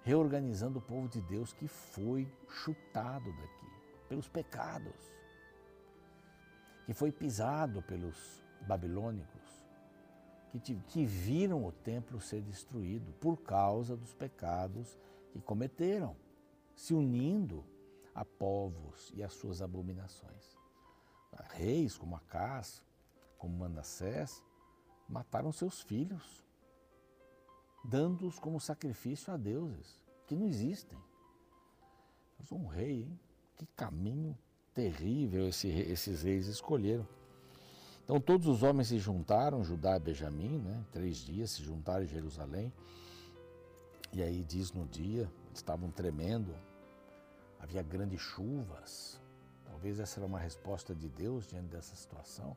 reorganizando 0.03 0.79
o 0.79 0.81
povo 0.81 1.09
de 1.09 1.19
Deus 1.21 1.51
que 1.51 1.67
foi 1.67 2.31
chutado 2.47 3.31
daqui 3.33 3.65
pelos 4.07 4.29
pecados, 4.29 4.95
que 6.85 6.93
foi 6.93 7.11
pisado 7.11 7.81
pelos 7.81 8.41
babilônicos 8.61 9.44
que, 10.59 10.75
que 10.87 11.05
viram 11.05 11.65
o 11.65 11.71
templo 11.71 12.19
ser 12.19 12.41
destruído 12.41 13.11
por 13.13 13.37
causa 13.37 13.95
dos 13.95 14.13
pecados 14.13 14.97
que 15.31 15.41
cometeram, 15.41 16.15
se 16.75 16.93
unindo 16.93 17.63
a 18.13 18.23
povos 18.23 19.11
e 19.13 19.23
as 19.23 19.33
suas 19.33 19.61
abominações. 19.61 20.57
Reis 21.49 21.97
como 21.97 22.15
Acás, 22.15 22.81
como 23.37 23.57
Manassés, 23.57 24.43
mataram 25.07 25.51
seus 25.51 25.81
filhos, 25.81 26.45
dando-os 27.83 28.39
como 28.39 28.59
sacrifício 28.59 29.33
a 29.33 29.37
deuses 29.37 30.01
que 30.25 30.35
não 30.35 30.45
existem. 30.47 30.97
Eu 32.39 32.45
sou 32.45 32.57
um 32.57 32.67
rei, 32.67 33.03
hein? 33.03 33.19
Que 33.55 33.65
caminho 33.67 34.37
terrível 34.73 35.47
esse, 35.47 35.67
esses 35.69 36.23
reis 36.23 36.47
escolheram. 36.47 37.07
Então 38.05 38.21
todos 38.21 38.47
os 38.47 38.61
homens 38.61 38.89
se 38.89 38.99
juntaram, 38.99 39.63
Judá 39.63 39.97
e 39.97 39.99
Benjamim, 39.99 40.59
né? 40.59 40.85
três 40.91 41.17
dias 41.17 41.49
se 41.49 41.63
juntaram 41.63 42.03
em 42.03 42.07
Jerusalém. 42.07 42.71
E 44.13 44.21
aí 44.21 44.43
diz 44.43 44.71
no 44.71 44.85
dia, 44.85 45.23
eles 45.47 45.57
estavam 45.57 45.89
tremendo, 45.89 46.55
havia 47.59 47.81
grandes 47.81 48.21
chuvas. 48.21 49.19
Talvez 49.65 49.99
essa 49.99 50.19
era 50.19 50.27
uma 50.27 50.37
resposta 50.37 50.93
de 50.93 51.09
Deus 51.09 51.47
diante 51.47 51.69
dessa 51.69 51.95
situação. 51.95 52.55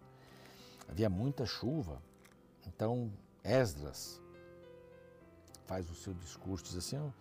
Havia 0.87 1.09
muita 1.09 1.47
chuva. 1.47 2.03
Então 2.67 3.11
Esdras 3.43 4.21
faz 5.65 5.91
o 5.91 5.95
seu 5.95 6.13
discurso, 6.13 6.65
diz 6.65 6.77
assim, 6.77 7.13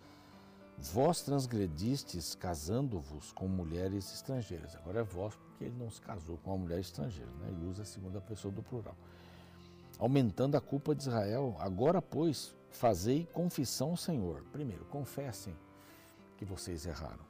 Vós 0.76 1.22
transgredistes 1.22 2.34
casando-vos 2.34 3.32
com 3.32 3.48
mulheres 3.48 4.12
estrangeiras. 4.12 4.76
Agora 4.76 5.00
é 5.00 5.02
vós 5.02 5.34
porque 5.58 5.64
ele 5.64 5.76
não 5.76 5.90
se 5.90 6.00
casou 6.00 6.38
com 6.38 6.50
uma 6.50 6.58
mulher 6.58 6.78
estrangeira, 6.78 7.32
né? 7.32 7.52
e 7.60 7.66
usa 7.66 7.82
a 7.82 7.84
segunda 7.84 8.20
pessoa 8.20 8.54
do 8.54 8.62
plural. 8.62 8.94
Aumentando 9.98 10.56
a 10.56 10.60
culpa 10.60 10.94
de 10.94 11.02
Israel. 11.02 11.56
Agora, 11.58 12.00
pois, 12.00 12.54
fazei 12.70 13.26
confissão 13.32 13.90
ao 13.90 13.96
Senhor. 13.96 14.44
Primeiro, 14.52 14.84
confessem 14.84 15.52
que 16.36 16.44
vocês 16.44 16.86
erraram. 16.86 17.26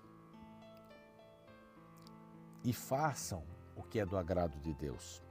E 2.62 2.70
façam 2.74 3.42
o 3.74 3.82
que 3.82 3.98
é 3.98 4.04
do 4.04 4.18
agrado 4.18 4.60
de 4.60 4.74
Deus. 4.74 5.22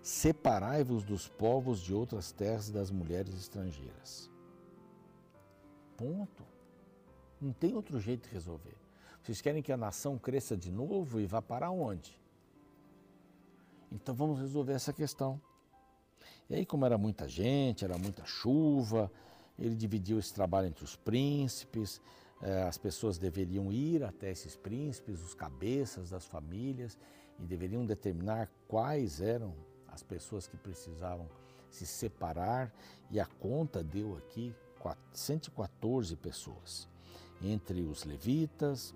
Separai-vos 0.00 1.04
dos 1.04 1.28
povos 1.28 1.80
de 1.80 1.92
outras 1.92 2.32
terras 2.32 2.70
e 2.70 2.72
das 2.72 2.90
mulheres 2.90 3.34
estrangeiras. 3.34 4.30
Ponto. 5.94 6.42
Não 7.38 7.52
tem 7.52 7.74
outro 7.74 8.00
jeito 8.00 8.26
de 8.26 8.32
resolver. 8.32 8.85
Vocês 9.26 9.40
querem 9.40 9.60
que 9.60 9.72
a 9.72 9.76
nação 9.76 10.16
cresça 10.16 10.56
de 10.56 10.70
novo 10.70 11.18
e 11.18 11.26
vá 11.26 11.42
para 11.42 11.68
onde? 11.68 12.16
Então 13.90 14.14
vamos 14.14 14.38
resolver 14.38 14.72
essa 14.72 14.92
questão. 14.92 15.40
E 16.48 16.54
aí, 16.54 16.64
como 16.64 16.86
era 16.86 16.96
muita 16.96 17.28
gente, 17.28 17.84
era 17.84 17.98
muita 17.98 18.24
chuva, 18.24 19.10
ele 19.58 19.74
dividiu 19.74 20.20
esse 20.20 20.32
trabalho 20.32 20.68
entre 20.68 20.84
os 20.84 20.94
príncipes, 20.94 22.00
eh, 22.40 22.62
as 22.68 22.78
pessoas 22.78 23.18
deveriam 23.18 23.72
ir 23.72 24.04
até 24.04 24.30
esses 24.30 24.54
príncipes, 24.54 25.20
os 25.20 25.34
cabeças 25.34 26.10
das 26.10 26.24
famílias, 26.24 26.96
e 27.40 27.42
deveriam 27.42 27.84
determinar 27.84 28.48
quais 28.68 29.20
eram 29.20 29.56
as 29.88 30.04
pessoas 30.04 30.46
que 30.46 30.56
precisavam 30.56 31.28
se 31.68 31.84
separar 31.84 32.72
e 33.10 33.18
a 33.18 33.26
conta 33.26 33.82
deu 33.82 34.16
aqui 34.16 34.54
114 35.10 36.14
pessoas, 36.14 36.88
entre 37.42 37.82
os 37.82 38.04
levitas, 38.04 38.94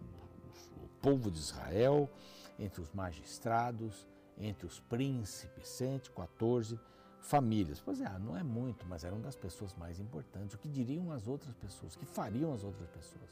povo 1.01 1.31
de 1.31 1.39
Israel, 1.39 2.09
entre 2.59 2.81
os 2.81 2.91
magistrados, 2.93 4.07
entre 4.39 4.67
os 4.67 4.81
príncipes, 4.81 5.69
114 5.69 6.79
famílias. 7.21 7.81
Pois 7.81 8.01
é, 8.01 8.19
não 8.19 8.37
é 8.37 8.43
muito, 8.43 8.87
mas 8.87 9.05
eram 9.05 9.21
das 9.21 9.37
pessoas 9.37 9.75
mais 9.75 10.01
importantes. 10.01 10.55
O 10.55 10.59
que 10.59 10.69
diriam 10.69 11.13
as 11.13 11.27
outras 11.27 11.55
pessoas? 11.55 11.95
O 11.95 11.99
que 11.99 12.07
fariam 12.07 12.53
as 12.53 12.65
outras 12.65 12.89
pessoas? 12.89 13.29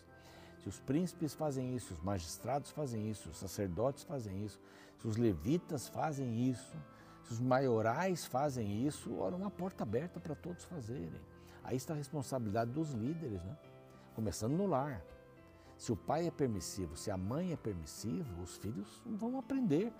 Se 0.62 0.68
os 0.68 0.80
príncipes 0.80 1.34
fazem 1.34 1.74
isso, 1.74 1.94
os 1.94 2.00
magistrados 2.00 2.70
fazem 2.70 3.08
isso, 3.08 3.30
os 3.30 3.38
sacerdotes 3.38 4.02
fazem 4.02 4.44
isso, 4.44 4.60
se 4.98 5.06
os 5.06 5.16
levitas 5.16 5.88
fazem 5.88 6.48
isso, 6.48 6.76
se 7.22 7.32
os 7.32 7.40
maiorais 7.40 8.26
fazem 8.26 8.86
isso, 8.86 9.16
ora, 9.18 9.36
uma 9.36 9.50
porta 9.50 9.84
aberta 9.84 10.18
para 10.18 10.34
todos 10.34 10.64
fazerem. 10.64 11.20
Aí 11.62 11.76
está 11.76 11.94
a 11.94 11.96
responsabilidade 11.96 12.70
dos 12.72 12.92
líderes, 12.92 13.42
né? 13.44 13.56
começando 14.14 14.54
no 14.54 14.66
lar. 14.66 15.02
Se 15.78 15.92
o 15.92 15.96
pai 15.96 16.26
é 16.26 16.30
permissivo, 16.30 16.96
se 16.96 17.08
a 17.08 17.16
mãe 17.16 17.52
é 17.52 17.56
permissiva, 17.56 18.42
os 18.42 18.56
filhos 18.56 19.00
vão 19.06 19.38
aprender, 19.38 19.92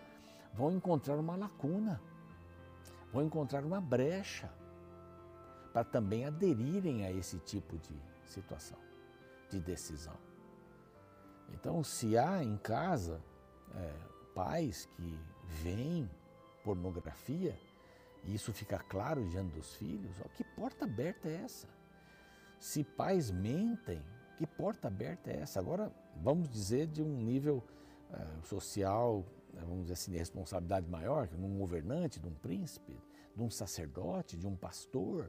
vão 0.53 0.73
encontrar 0.73 1.17
uma 1.17 1.37
lacuna, 1.37 2.03
vão 3.13 3.23
encontrar 3.23 3.65
uma 3.65 3.81
brecha 3.81 4.53
para 5.73 5.85
também 5.85 6.25
aderirem 6.25 7.07
a 7.07 7.13
esse 7.13 7.39
tipo 7.39 7.79
de 7.79 7.97
situação, 8.27 8.77
de 9.49 9.61
decisão. 9.61 10.17
Então, 11.55 11.85
se 11.85 12.19
há 12.19 12.43
em 12.43 12.57
casa 12.57 13.23
é, 13.77 13.95
pais 14.35 14.87
que 14.97 15.19
veem 15.63 16.11
pornografia, 16.65 17.57
e 18.25 18.35
isso 18.35 18.53
fica 18.53 18.81
claro 18.81 19.25
diante 19.29 19.55
dos 19.55 19.77
filhos, 19.77 20.21
ó, 20.21 20.29
que 20.31 20.43
porta 20.43 20.85
aberta 20.85 21.29
é 21.29 21.37
essa? 21.45 21.69
Se 22.59 22.83
pais 22.83 23.31
mentem, 23.31 24.03
que 24.39 24.47
porta 24.47 24.87
aberta 24.87 25.33
é 25.33 25.41
essa? 25.41 25.59
Agora, 25.59 25.93
vamos 26.23 26.49
dizer 26.49 26.87
de 26.87 27.03
um 27.03 27.23
nível 27.25 27.65
uh, 28.09 28.47
social, 28.47 29.25
eh, 29.53 29.61
vamos 29.61 29.83
dizer 29.83 29.95
assim, 29.95 30.13
de 30.13 30.19
responsabilidade 30.19 30.89
maior, 30.89 31.27
de 31.27 31.35
um 31.35 31.59
governante, 31.59 32.21
de 32.21 32.29
um 32.29 32.35
príncipe, 32.35 32.97
de 33.35 33.43
um 33.43 33.51
sacerdote, 33.51 34.37
de 34.37 34.47
um 34.47 34.55
pastor, 34.55 35.29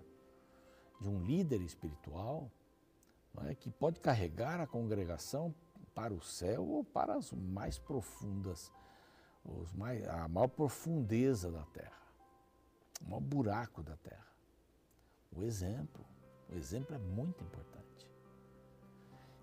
de 1.01 1.09
um 1.09 1.23
líder 1.23 1.59
espiritual, 1.61 2.51
é? 3.47 3.55
que 3.55 3.71
pode 3.71 3.99
carregar 3.99 4.61
a 4.61 4.67
congregação 4.67 5.55
para 5.95 6.13
o 6.13 6.21
céu 6.21 6.63
ou 6.67 6.83
para 6.83 7.15
as 7.15 7.31
mais 7.33 7.79
profundas, 7.79 8.71
mais, 9.73 10.07
a 10.07 10.27
maior 10.27 10.49
profundeza 10.49 11.51
da 11.51 11.63
terra, 11.65 11.99
o 13.01 13.09
maior 13.09 13.21
buraco 13.21 13.81
da 13.81 13.97
terra. 13.97 14.27
O 15.35 15.41
exemplo, 15.41 16.05
o 16.47 16.55
exemplo 16.55 16.95
é 16.95 16.99
muito 16.99 17.43
importante. 17.43 17.88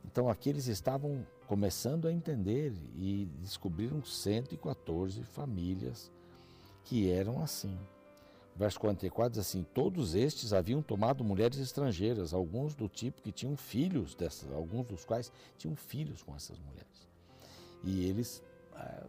Então 0.06 0.28
aqui 0.28 0.48
eles 0.48 0.66
estavam 0.66 1.26
começando 1.46 2.06
a 2.08 2.12
entender 2.12 2.72
e 2.96 3.28
descobriram 3.40 4.02
114 4.04 5.22
famílias 5.22 6.10
que 6.84 7.10
eram 7.10 7.42
assim. 7.42 7.76
Verso 8.56 8.80
44 8.80 9.32
diz 9.32 9.40
assim: 9.40 9.66
Todos 9.74 10.14
estes 10.14 10.52
haviam 10.52 10.80
tomado 10.80 11.22
mulheres 11.22 11.58
estrangeiras, 11.58 12.32
alguns 12.32 12.74
do 12.74 12.88
tipo 12.88 13.20
que 13.20 13.30
tinham 13.30 13.56
filhos 13.56 14.14
dessas, 14.14 14.50
alguns 14.50 14.86
dos 14.86 15.04
quais 15.04 15.30
tinham 15.58 15.76
filhos 15.76 16.22
com 16.22 16.34
essas 16.34 16.58
mulheres. 16.58 17.06
E 17.84 18.04
eles, 18.08 18.42
eh, 18.74 19.04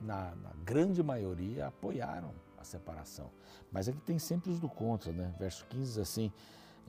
na, 0.00 0.34
na 0.36 0.52
grande 0.64 1.02
maioria, 1.02 1.66
apoiaram 1.66 2.32
a 2.56 2.62
separação. 2.62 3.28
Mas 3.72 3.88
aqui 3.88 4.00
tem 4.02 4.20
sempre 4.20 4.50
os 4.50 4.60
do 4.60 4.68
contra, 4.68 5.12
né? 5.12 5.34
Verso 5.36 5.66
15 5.66 5.84
diz 5.84 5.98
assim: 5.98 6.32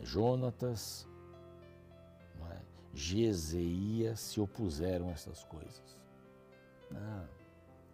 Jonatas, 0.03 1.07
Gezeia 2.95 4.15
se 4.15 4.39
opuseram 4.39 5.09
a 5.09 5.11
essas 5.11 5.43
coisas. 5.43 6.01
Não, 6.89 7.27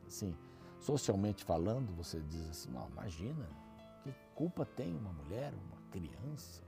assim, 0.05 0.37
socialmente 0.79 1.43
falando, 1.43 1.91
você 1.95 2.19
diz 2.21 2.47
assim, 2.47 2.69
não, 2.69 2.87
imagina, 2.89 3.49
que 4.03 4.13
culpa 4.35 4.63
tem 4.63 4.95
uma 4.95 5.11
mulher, 5.11 5.51
uma 5.53 5.81
criança? 5.89 6.61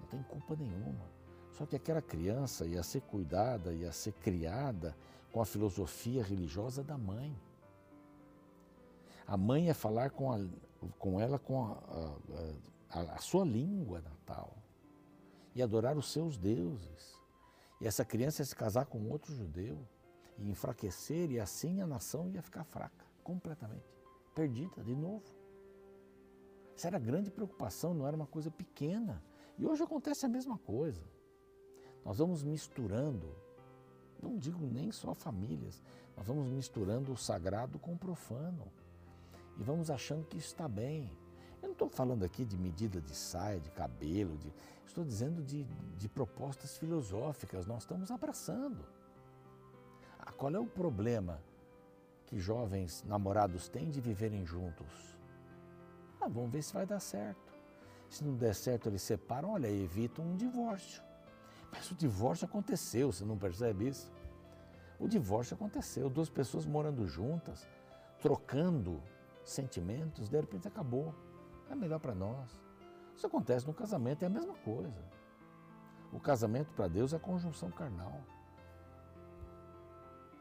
Não 0.00 0.06
tem 0.06 0.22
culpa 0.22 0.56
nenhuma. 0.56 1.04
Só 1.52 1.66
que 1.66 1.76
aquela 1.76 2.00
criança 2.00 2.64
ia 2.64 2.82
ser 2.82 3.02
cuidada, 3.02 3.74
ia 3.74 3.92
ser 3.92 4.12
criada 4.14 4.96
com 5.30 5.42
a 5.42 5.44
filosofia 5.44 6.22
religiosa 6.22 6.82
da 6.82 6.96
mãe. 6.96 7.38
A 9.26 9.36
mãe 9.36 9.66
ia 9.66 9.74
falar 9.74 10.10
com, 10.10 10.32
a, 10.32 10.40
com 10.98 11.20
ela 11.20 11.38
com 11.38 11.66
a, 11.66 11.78
a, 12.90 13.00
a 13.00 13.18
sua 13.18 13.44
língua 13.44 14.00
natal 14.00 14.56
e 15.54 15.62
adorar 15.62 15.98
os 15.98 16.10
seus 16.10 16.38
deuses. 16.38 17.19
E 17.80 17.86
essa 17.86 18.04
criança 18.04 18.42
ia 18.42 18.46
se 18.46 18.54
casar 18.54 18.86
com 18.86 19.08
outro 19.08 19.34
judeu 19.34 19.78
e 20.38 20.50
enfraquecer, 20.50 21.30
e 21.30 21.40
assim 21.40 21.80
a 21.80 21.86
nação 21.86 22.28
ia 22.28 22.42
ficar 22.42 22.64
fraca, 22.64 23.06
completamente, 23.24 23.84
perdida 24.34 24.82
de 24.82 24.94
novo. 24.94 25.24
Essa 26.76 26.88
era 26.88 26.98
grande 26.98 27.30
preocupação, 27.30 27.94
não 27.94 28.06
era 28.06 28.16
uma 28.16 28.26
coisa 28.26 28.50
pequena. 28.50 29.22
E 29.58 29.66
hoje 29.66 29.82
acontece 29.82 30.24
a 30.24 30.28
mesma 30.28 30.58
coisa. 30.58 31.02
Nós 32.04 32.18
vamos 32.18 32.42
misturando, 32.42 33.34
não 34.22 34.38
digo 34.38 34.66
nem 34.66 34.90
só 34.90 35.14
famílias, 35.14 35.82
nós 36.16 36.26
vamos 36.26 36.46
misturando 36.46 37.12
o 37.12 37.16
sagrado 37.16 37.78
com 37.78 37.92
o 37.92 37.98
profano. 37.98 38.72
E 39.58 39.62
vamos 39.62 39.90
achando 39.90 40.26
que 40.26 40.38
está 40.38 40.66
bem. 40.66 41.10
Eu 41.62 41.68
não 41.68 41.72
estou 41.72 41.88
falando 41.88 42.24
aqui 42.24 42.44
de 42.44 42.56
medida 42.56 43.00
de 43.00 43.14
saia, 43.14 43.60
de 43.60 43.70
cabelo, 43.70 44.36
de, 44.38 44.52
estou 44.86 45.04
dizendo 45.04 45.42
de, 45.42 45.64
de 45.96 46.08
propostas 46.08 46.78
filosóficas, 46.78 47.66
nós 47.66 47.82
estamos 47.82 48.10
abraçando. 48.10 48.84
Ah, 50.18 50.32
qual 50.32 50.54
é 50.54 50.58
o 50.58 50.66
problema 50.66 51.40
que 52.26 52.38
jovens 52.38 53.04
namorados 53.06 53.68
têm 53.68 53.90
de 53.90 54.00
viverem 54.00 54.44
juntos? 54.44 55.16
Ah, 56.20 56.28
vamos 56.28 56.50
ver 56.50 56.62
se 56.62 56.72
vai 56.72 56.86
dar 56.86 57.00
certo. 57.00 57.52
Se 58.08 58.24
não 58.24 58.34
der 58.34 58.54
certo, 58.54 58.88
eles 58.88 59.02
separam, 59.02 59.50
olha, 59.50 59.68
evitam 59.68 60.24
um 60.24 60.36
divórcio. 60.36 61.02
Mas 61.70 61.90
o 61.90 61.94
divórcio 61.94 62.46
aconteceu, 62.46 63.12
você 63.12 63.24
não 63.24 63.38
percebe 63.38 63.88
isso? 63.88 64.10
O 64.98 65.06
divórcio 65.06 65.54
aconteceu, 65.54 66.10
duas 66.10 66.28
pessoas 66.28 66.66
morando 66.66 67.06
juntas, 67.06 67.66
trocando 68.20 69.00
sentimentos, 69.44 70.28
de 70.28 70.38
repente 70.38 70.66
acabou 70.66 71.14
é 71.70 71.74
melhor 71.74 72.00
para 72.00 72.14
nós. 72.14 72.60
Isso 73.16 73.26
acontece 73.26 73.66
no 73.66 73.72
casamento, 73.72 74.22
é 74.22 74.26
a 74.26 74.30
mesma 74.30 74.54
coisa. 74.54 75.02
O 76.12 76.18
casamento 76.18 76.72
para 76.74 76.88
Deus 76.88 77.12
é 77.12 77.16
a 77.16 77.20
conjunção 77.20 77.70
carnal, 77.70 78.20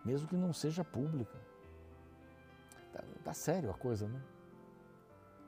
mesmo 0.04 0.28
que 0.28 0.36
não 0.36 0.52
seja 0.52 0.84
pública. 0.84 1.38
Tá, 2.92 3.04
tá 3.24 3.34
sério 3.34 3.70
a 3.70 3.74
coisa, 3.74 4.08
né? 4.08 4.22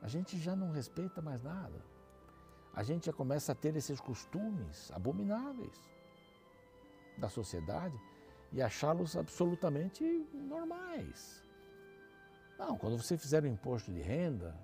A 0.01 0.07
gente 0.07 0.37
já 0.37 0.55
não 0.55 0.71
respeita 0.71 1.21
mais 1.21 1.41
nada. 1.41 1.83
A 2.73 2.83
gente 2.83 3.07
já 3.07 3.13
começa 3.13 3.51
a 3.51 3.55
ter 3.55 3.75
esses 3.75 3.99
costumes 3.99 4.91
abomináveis 4.91 5.77
da 7.17 7.27
sociedade 7.27 7.99
e 8.51 8.61
achá-los 8.61 9.15
absolutamente 9.15 10.03
normais. 10.33 11.43
Não, 12.57 12.77
quando 12.77 12.97
você 12.97 13.17
fizer 13.17 13.43
o 13.43 13.47
imposto 13.47 13.91
de 13.91 14.01
renda, 14.01 14.55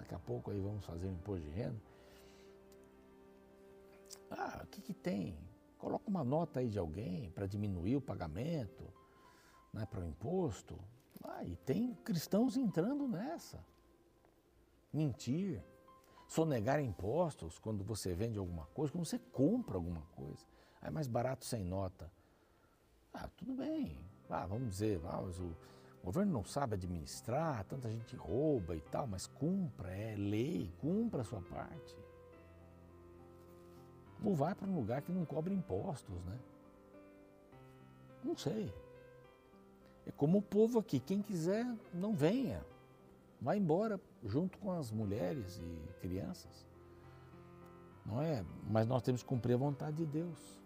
Daqui 0.00 0.14
a 0.14 0.18
pouco 0.18 0.50
aí 0.50 0.58
vamos 0.58 0.84
fazer 0.84 1.06
um 1.06 1.12
imposto 1.12 1.44
de 1.44 1.50
renda. 1.50 1.80
Ah, 4.30 4.62
o 4.64 4.66
que, 4.66 4.80
que 4.80 4.94
tem? 4.94 5.38
Coloca 5.76 6.08
uma 6.08 6.24
nota 6.24 6.60
aí 6.60 6.68
de 6.68 6.78
alguém 6.78 7.30
para 7.30 7.46
diminuir 7.46 7.96
o 7.96 8.00
pagamento 8.00 8.82
né, 9.72 9.86
para 9.86 10.00
o 10.00 10.04
imposto. 10.04 10.78
Ah, 11.22 11.44
e 11.44 11.54
tem 11.54 11.94
cristãos 11.96 12.56
entrando 12.56 13.06
nessa. 13.06 13.62
Mentir, 14.90 15.62
sonegar 16.26 16.80
impostos 16.80 17.58
quando 17.58 17.84
você 17.84 18.14
vende 18.14 18.38
alguma 18.38 18.66
coisa, 18.66 18.92
quando 18.92 19.04
você 19.04 19.18
compra 19.18 19.76
alguma 19.76 20.02
coisa. 20.16 20.46
Ah, 20.80 20.88
é 20.88 20.90
mais 20.90 21.06
barato 21.06 21.44
sem 21.44 21.62
nota. 21.62 22.10
Ah, 23.12 23.28
tudo 23.36 23.52
bem. 23.52 23.98
Ah, 24.30 24.46
vamos 24.46 24.70
dizer, 24.70 24.98
ah, 25.04 25.20
mas 25.22 25.38
o, 25.38 25.54
o 26.02 26.06
governo 26.06 26.32
não 26.32 26.44
sabe 26.44 26.74
administrar, 26.74 27.64
tanta 27.64 27.90
gente 27.90 28.16
rouba 28.16 28.74
e 28.74 28.80
tal, 28.80 29.06
mas 29.06 29.26
cumpra, 29.26 29.90
é 29.90 30.16
lei, 30.16 30.72
cumpra 30.80 31.20
a 31.20 31.24
sua 31.24 31.42
parte. 31.42 31.96
Ou 34.22 34.34
vai 34.34 34.54
para 34.54 34.68
um 34.68 34.76
lugar 34.76 35.02
que 35.02 35.12
não 35.12 35.24
cobre 35.24 35.54
impostos, 35.54 36.22
né? 36.24 36.38
Não 38.24 38.36
sei. 38.36 38.72
É 40.06 40.12
como 40.12 40.38
o 40.38 40.42
povo 40.42 40.78
aqui, 40.78 40.98
quem 41.00 41.22
quiser, 41.22 41.66
não 41.92 42.14
venha. 42.14 42.64
Vai 43.40 43.58
embora 43.58 44.00
junto 44.24 44.58
com 44.58 44.72
as 44.72 44.90
mulheres 44.90 45.58
e 45.58 46.00
crianças. 46.00 46.66
Não 48.04 48.20
é? 48.20 48.44
Mas 48.68 48.86
nós 48.86 49.02
temos 49.02 49.22
que 49.22 49.28
cumprir 49.28 49.54
a 49.54 49.58
vontade 49.58 49.98
de 49.98 50.06
Deus, 50.06 50.60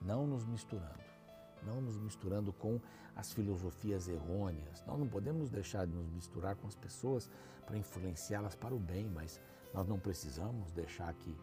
não 0.00 0.26
nos 0.26 0.44
misturando. 0.44 1.07
Não 1.62 1.80
nos 1.80 1.96
misturando 1.96 2.52
com 2.52 2.80
as 3.14 3.32
filosofias 3.32 4.08
errôneas. 4.08 4.84
Nós 4.86 4.98
não 4.98 5.08
podemos 5.08 5.50
deixar 5.50 5.86
de 5.86 5.92
nos 5.92 6.08
misturar 6.10 6.56
com 6.56 6.66
as 6.66 6.74
pessoas 6.74 7.30
para 7.66 7.76
influenciá-las 7.76 8.54
para 8.54 8.74
o 8.74 8.78
bem, 8.78 9.08
mas 9.08 9.40
nós 9.74 9.86
não 9.86 9.98
precisamos 9.98 10.70
deixar 10.72 11.12
que 11.14 11.36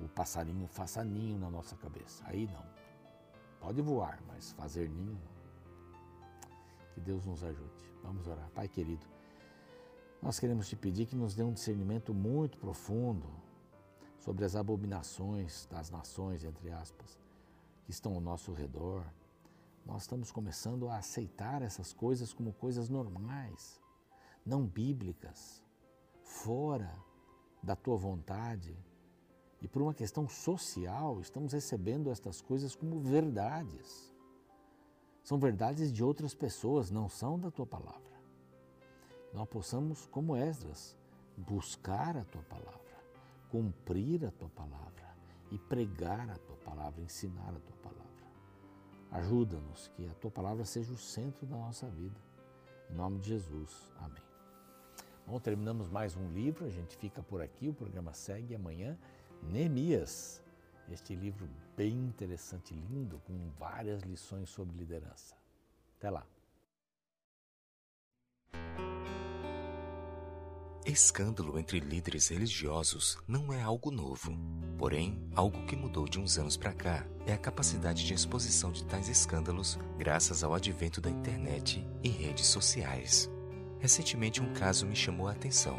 o 0.00 0.08
passarinho 0.08 0.66
faça 0.68 1.04
ninho 1.04 1.38
na 1.38 1.50
nossa 1.50 1.76
cabeça. 1.76 2.22
Aí 2.26 2.46
não. 2.46 2.64
Pode 3.60 3.82
voar, 3.82 4.22
mas 4.26 4.52
fazer 4.52 4.88
ninho. 4.88 5.20
Que 6.94 7.00
Deus 7.00 7.24
nos 7.26 7.44
ajude. 7.44 7.92
Vamos 8.02 8.26
orar. 8.26 8.48
Pai 8.50 8.68
querido, 8.68 9.06
nós 10.22 10.38
queremos 10.38 10.68
te 10.68 10.76
pedir 10.76 11.06
que 11.06 11.16
nos 11.16 11.34
dê 11.34 11.42
um 11.42 11.52
discernimento 11.52 12.14
muito 12.14 12.58
profundo 12.58 13.28
sobre 14.18 14.44
as 14.44 14.54
abominações 14.54 15.66
das 15.66 15.90
nações, 15.90 16.44
entre 16.44 16.70
aspas, 16.70 17.18
que 17.84 17.90
estão 17.90 18.14
ao 18.14 18.20
nosso 18.20 18.52
redor. 18.52 19.04
Nós 19.84 20.02
estamos 20.02 20.30
começando 20.30 20.88
a 20.88 20.96
aceitar 20.96 21.62
essas 21.62 21.92
coisas 21.92 22.32
como 22.32 22.52
coisas 22.52 22.88
normais, 22.88 23.80
não 24.44 24.64
bíblicas, 24.66 25.62
fora 26.22 26.92
da 27.62 27.74
tua 27.74 27.96
vontade. 27.96 28.76
E 29.60 29.68
por 29.68 29.82
uma 29.82 29.94
questão 29.94 30.28
social, 30.28 31.20
estamos 31.20 31.52
recebendo 31.52 32.10
estas 32.10 32.40
coisas 32.40 32.74
como 32.74 33.00
verdades. 33.00 34.12
São 35.22 35.38
verdades 35.38 35.92
de 35.92 36.02
outras 36.02 36.34
pessoas, 36.34 36.90
não 36.90 37.08
são 37.08 37.38
da 37.38 37.50
tua 37.50 37.66
palavra. 37.66 38.20
Nós 39.32 39.48
possamos, 39.48 40.06
como 40.06 40.36
Esdras, 40.36 40.96
buscar 41.36 42.16
a 42.16 42.24
tua 42.24 42.42
palavra 42.42 42.80
cumprir 43.50 44.24
a 44.24 44.30
tua 44.30 44.48
palavra 44.50 45.10
e 45.50 45.58
pregar 45.58 46.30
a 46.30 46.36
tua 46.38 46.56
palavra, 46.56 47.02
ensinar 47.02 47.48
a 47.48 47.60
tua 47.60 47.76
palavra. 47.82 48.09
Ajuda-nos 49.10 49.88
que 49.88 50.08
a 50.08 50.14
tua 50.14 50.30
palavra 50.30 50.64
seja 50.64 50.92
o 50.92 50.96
centro 50.96 51.46
da 51.46 51.56
nossa 51.56 51.88
vida. 51.88 52.18
Em 52.88 52.94
nome 52.94 53.18
de 53.18 53.30
Jesus. 53.30 53.92
Amém. 53.98 54.22
Bom, 55.26 55.38
terminamos 55.40 55.88
mais 55.88 56.16
um 56.16 56.30
livro, 56.32 56.64
a 56.64 56.70
gente 56.70 56.96
fica 56.96 57.22
por 57.22 57.42
aqui, 57.42 57.68
o 57.68 57.74
programa 57.74 58.12
segue 58.12 58.54
amanhã. 58.54 58.98
Neemias, 59.42 60.42
este 60.88 61.14
livro 61.14 61.48
bem 61.76 61.92
interessante, 61.92 62.74
lindo, 62.74 63.20
com 63.26 63.50
várias 63.58 64.02
lições 64.02 64.50
sobre 64.50 64.76
liderança. 64.76 65.36
Até 65.98 66.10
lá. 66.10 66.26
Escândalo 70.84 71.58
entre 71.58 71.78
líderes 71.78 72.28
religiosos 72.28 73.18
não 73.28 73.52
é 73.52 73.60
algo 73.60 73.90
novo. 73.90 74.34
Porém, 74.78 75.22
algo 75.34 75.66
que 75.66 75.76
mudou 75.76 76.08
de 76.08 76.18
uns 76.18 76.38
anos 76.38 76.56
para 76.56 76.72
cá 76.72 77.06
é 77.26 77.34
a 77.34 77.38
capacidade 77.38 78.06
de 78.06 78.14
exposição 78.14 78.72
de 78.72 78.84
tais 78.86 79.08
escândalos 79.08 79.78
graças 79.98 80.42
ao 80.42 80.54
advento 80.54 80.98
da 80.98 81.10
internet 81.10 81.86
e 82.02 82.08
redes 82.08 82.46
sociais. 82.46 83.30
Recentemente, 83.78 84.42
um 84.42 84.54
caso 84.54 84.86
me 84.86 84.96
chamou 84.96 85.28
a 85.28 85.32
atenção. 85.32 85.78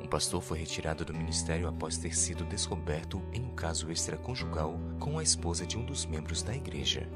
Um 0.00 0.06
pastor 0.06 0.40
foi 0.40 0.60
retirado 0.60 1.04
do 1.04 1.12
ministério 1.12 1.66
após 1.66 1.98
ter 1.98 2.16
sido 2.16 2.44
descoberto 2.44 3.20
em 3.32 3.44
um 3.44 3.54
caso 3.54 3.90
extraconjugal 3.90 4.78
com 5.00 5.18
a 5.18 5.22
esposa 5.22 5.66
de 5.66 5.76
um 5.76 5.84
dos 5.84 6.06
membros 6.06 6.44
da 6.44 6.54
igreja. 6.54 7.10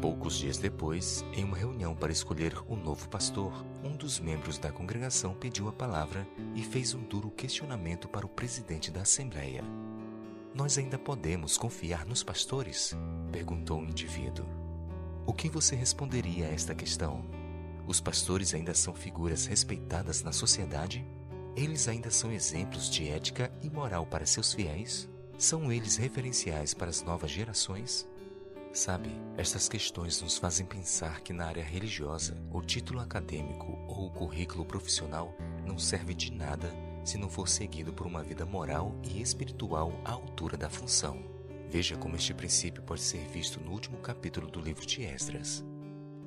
Poucos 0.00 0.36
dias 0.36 0.58
depois, 0.58 1.24
em 1.32 1.44
uma 1.44 1.56
reunião 1.56 1.94
para 1.94 2.12
escolher 2.12 2.56
o 2.66 2.76
novo 2.76 3.08
pastor, 3.08 3.52
um 3.84 3.96
dos 3.96 4.18
membros 4.18 4.58
da 4.58 4.72
congregação 4.72 5.34
pediu 5.34 5.68
a 5.68 5.72
palavra 5.72 6.26
e 6.54 6.62
fez 6.62 6.94
um 6.94 7.02
duro 7.02 7.30
questionamento 7.30 8.08
para 8.08 8.26
o 8.26 8.28
presidente 8.28 8.90
da 8.90 9.02
Assembleia. 9.02 9.64
Nós 10.54 10.76
ainda 10.76 10.98
podemos 10.98 11.56
confiar 11.56 12.04
nos 12.04 12.22
pastores? 12.22 12.96
perguntou 13.30 13.80
o 13.80 13.84
indivíduo. 13.84 14.46
O 15.24 15.32
que 15.32 15.48
você 15.48 15.76
responderia 15.76 16.46
a 16.46 16.50
esta 16.50 16.74
questão? 16.74 17.24
Os 17.86 18.00
pastores 18.00 18.54
ainda 18.54 18.74
são 18.74 18.94
figuras 18.94 19.46
respeitadas 19.46 20.22
na 20.22 20.32
sociedade? 20.32 21.06
Eles 21.56 21.88
ainda 21.88 22.10
são 22.10 22.32
exemplos 22.32 22.90
de 22.90 23.08
ética 23.08 23.52
e 23.62 23.70
moral 23.70 24.04
para 24.04 24.26
seus 24.26 24.52
fiéis? 24.52 25.08
São 25.38 25.72
eles 25.72 25.96
referenciais 25.96 26.74
para 26.74 26.90
as 26.90 27.02
novas 27.02 27.30
gerações? 27.30 28.08
Sabe, 28.72 29.10
estas 29.36 29.68
questões 29.68 30.22
nos 30.22 30.38
fazem 30.38 30.64
pensar 30.64 31.20
que 31.20 31.34
na 31.34 31.44
área 31.44 31.62
religiosa, 31.62 32.34
o 32.50 32.62
título 32.62 33.00
acadêmico 33.00 33.78
ou 33.86 34.06
o 34.06 34.10
currículo 34.10 34.64
profissional 34.64 35.36
não 35.66 35.78
serve 35.78 36.14
de 36.14 36.32
nada 36.32 36.72
se 37.04 37.18
não 37.18 37.28
for 37.28 37.48
seguido 37.48 37.92
por 37.92 38.06
uma 38.06 38.22
vida 38.22 38.46
moral 38.46 38.98
e 39.04 39.20
espiritual 39.20 39.92
à 40.06 40.12
altura 40.12 40.56
da 40.56 40.70
função. 40.70 41.22
Veja 41.68 41.98
como 41.98 42.16
este 42.16 42.32
princípio 42.32 42.82
pode 42.82 43.02
ser 43.02 43.26
visto 43.28 43.60
no 43.60 43.72
último 43.72 43.98
capítulo 43.98 44.50
do 44.50 44.58
livro 44.58 44.86
de 44.86 45.02
Esdras. 45.02 45.62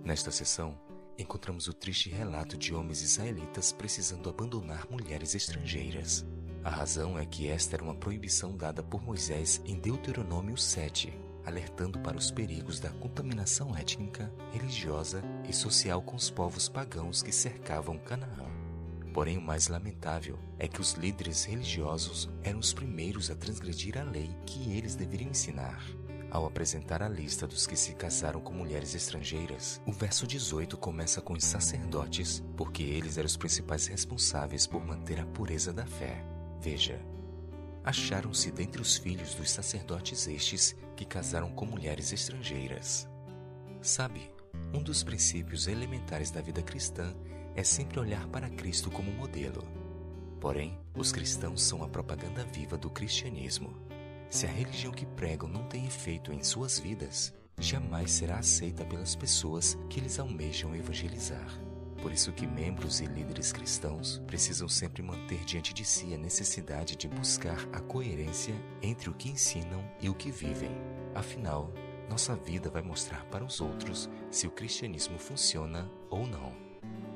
Nesta 0.03 0.29
sessão, 0.29 0.79
encontramos 1.17 1.67
o 1.67 1.73
triste 1.73 2.11
relato 2.11 2.55
de 2.57 2.75
homens 2.75 3.01
israelitas 3.01 3.71
precisando 3.71 4.29
abandonar 4.29 4.85
mulheres 4.87 5.33
estrangeiras. 5.33 6.23
A 6.63 6.69
razão 6.69 7.17
é 7.17 7.25
que 7.25 7.47
esta 7.47 7.75
era 7.75 7.83
uma 7.83 7.95
proibição 7.95 8.55
dada 8.55 8.83
por 8.83 9.01
Moisés 9.01 9.59
em 9.65 9.79
Deuteronômio 9.79 10.57
7, 10.57 11.24
alertando 11.45 11.99
para 11.99 12.17
os 12.17 12.31
perigos 12.31 12.79
da 12.79 12.89
contaminação 12.89 13.75
étnica, 13.75 14.31
religiosa 14.51 15.23
e 15.47 15.53
social 15.53 16.01
com 16.01 16.15
os 16.15 16.29
povos 16.29 16.67
pagãos 16.67 17.21
que 17.21 17.31
cercavam 17.31 17.97
Canaã. 17.97 18.45
Porém, 19.13 19.37
o 19.37 19.41
mais 19.41 19.69
lamentável 19.69 20.37
é 20.59 20.67
que 20.67 20.81
os 20.81 20.93
líderes 20.93 21.45
religiosos 21.45 22.29
eram 22.43 22.59
os 22.59 22.73
primeiros 22.73 23.31
a 23.31 23.35
transgredir 23.35 23.97
a 23.97 24.03
lei 24.03 24.29
que 24.45 24.73
eles 24.73 24.95
deveriam 24.95 25.31
ensinar. 25.31 25.81
Ao 26.29 26.45
apresentar 26.45 27.01
a 27.01 27.07
lista 27.07 27.47
dos 27.47 27.65
que 27.65 27.77
se 27.77 27.93
casaram 27.93 28.41
com 28.41 28.51
mulheres 28.51 28.93
estrangeiras, 28.93 29.81
o 29.85 29.91
verso 29.93 30.27
18 30.27 30.75
começa 30.75 31.21
com 31.21 31.31
os 31.31 31.45
sacerdotes, 31.45 32.43
porque 32.57 32.83
eles 32.83 33.17
eram 33.17 33.27
os 33.27 33.37
principais 33.37 33.87
responsáveis 33.87 34.67
por 34.67 34.85
manter 34.85 35.17
a 35.17 35.25
pureza 35.25 35.71
da 35.71 35.85
fé. 35.85 36.25
Veja, 36.59 36.99
acharam-se 37.85 38.51
dentre 38.51 38.81
os 38.81 38.97
filhos 38.97 39.33
dos 39.35 39.49
sacerdotes 39.49 40.27
estes 40.27 40.75
que 40.95 41.05
casaram 41.05 41.51
com 41.51 41.65
mulheres 41.65 42.11
estrangeiras. 42.11 43.07
Sabe, 43.81 44.31
um 44.73 44.81
dos 44.81 45.03
princípios 45.03 45.67
elementares 45.67 46.31
da 46.31 46.41
vida 46.41 46.61
cristã 46.61 47.13
é 47.55 47.63
sempre 47.63 47.99
olhar 47.99 48.27
para 48.27 48.49
Cristo 48.49 48.89
como 48.89 49.11
modelo. 49.11 49.63
Porém, 50.39 50.77
os 50.95 51.11
cristãos 51.11 51.63
são 51.63 51.83
a 51.83 51.87
propaganda 51.87 52.43
viva 52.45 52.77
do 52.77 52.89
cristianismo. 52.89 53.75
Se 54.29 54.45
a 54.45 54.49
religião 54.49 54.91
que 54.91 55.05
pregam 55.05 55.47
não 55.47 55.63
tem 55.63 55.85
efeito 55.85 56.33
em 56.33 56.43
suas 56.43 56.77
vidas, 56.79 57.33
jamais 57.59 58.11
será 58.11 58.37
aceita 58.37 58.83
pelas 58.83 59.15
pessoas 59.15 59.77
que 59.89 59.99
eles 59.99 60.19
almejam 60.19 60.75
evangelizar. 60.75 61.47
Por 62.05 62.13
isso 62.13 62.31
que 62.31 62.45
membros 62.45 63.01
e 63.01 63.07
líderes 63.07 63.51
cristãos 63.51 64.21
precisam 64.27 64.69
sempre 64.69 65.01
manter 65.01 65.43
diante 65.43 65.73
de 65.73 65.83
si 65.83 66.13
a 66.13 66.17
necessidade 66.19 66.95
de 66.95 67.07
buscar 67.07 67.67
a 67.73 67.79
coerência 67.79 68.53
entre 68.79 69.09
o 69.09 69.13
que 69.15 69.27
ensinam 69.27 69.83
e 69.99 70.07
o 70.07 70.13
que 70.13 70.29
vivem. 70.29 70.69
Afinal, 71.15 71.73
nossa 72.07 72.35
vida 72.35 72.69
vai 72.69 72.83
mostrar 72.83 73.25
para 73.25 73.43
os 73.43 73.59
outros 73.59 74.07
se 74.29 74.45
o 74.45 74.51
cristianismo 74.51 75.17
funciona 75.17 75.89
ou 76.07 76.27
não. 76.27 76.53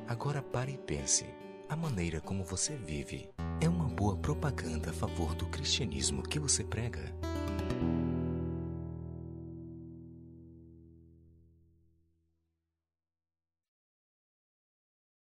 Agora 0.08 0.41
pare 0.41 0.71
e 0.71 0.78
pense: 0.80 1.23
a 1.69 1.75
maneira 1.75 2.19
como 2.19 2.43
você 2.43 2.75
vive 2.75 3.30
é 3.62 3.69
uma 3.69 3.88
boa 3.88 4.17
propaganda 4.17 4.89
a 4.89 4.93
favor 4.93 5.36
do 5.36 5.45
cristianismo 5.49 6.23
que 6.23 6.39
você 6.39 6.63
prega? 6.63 7.13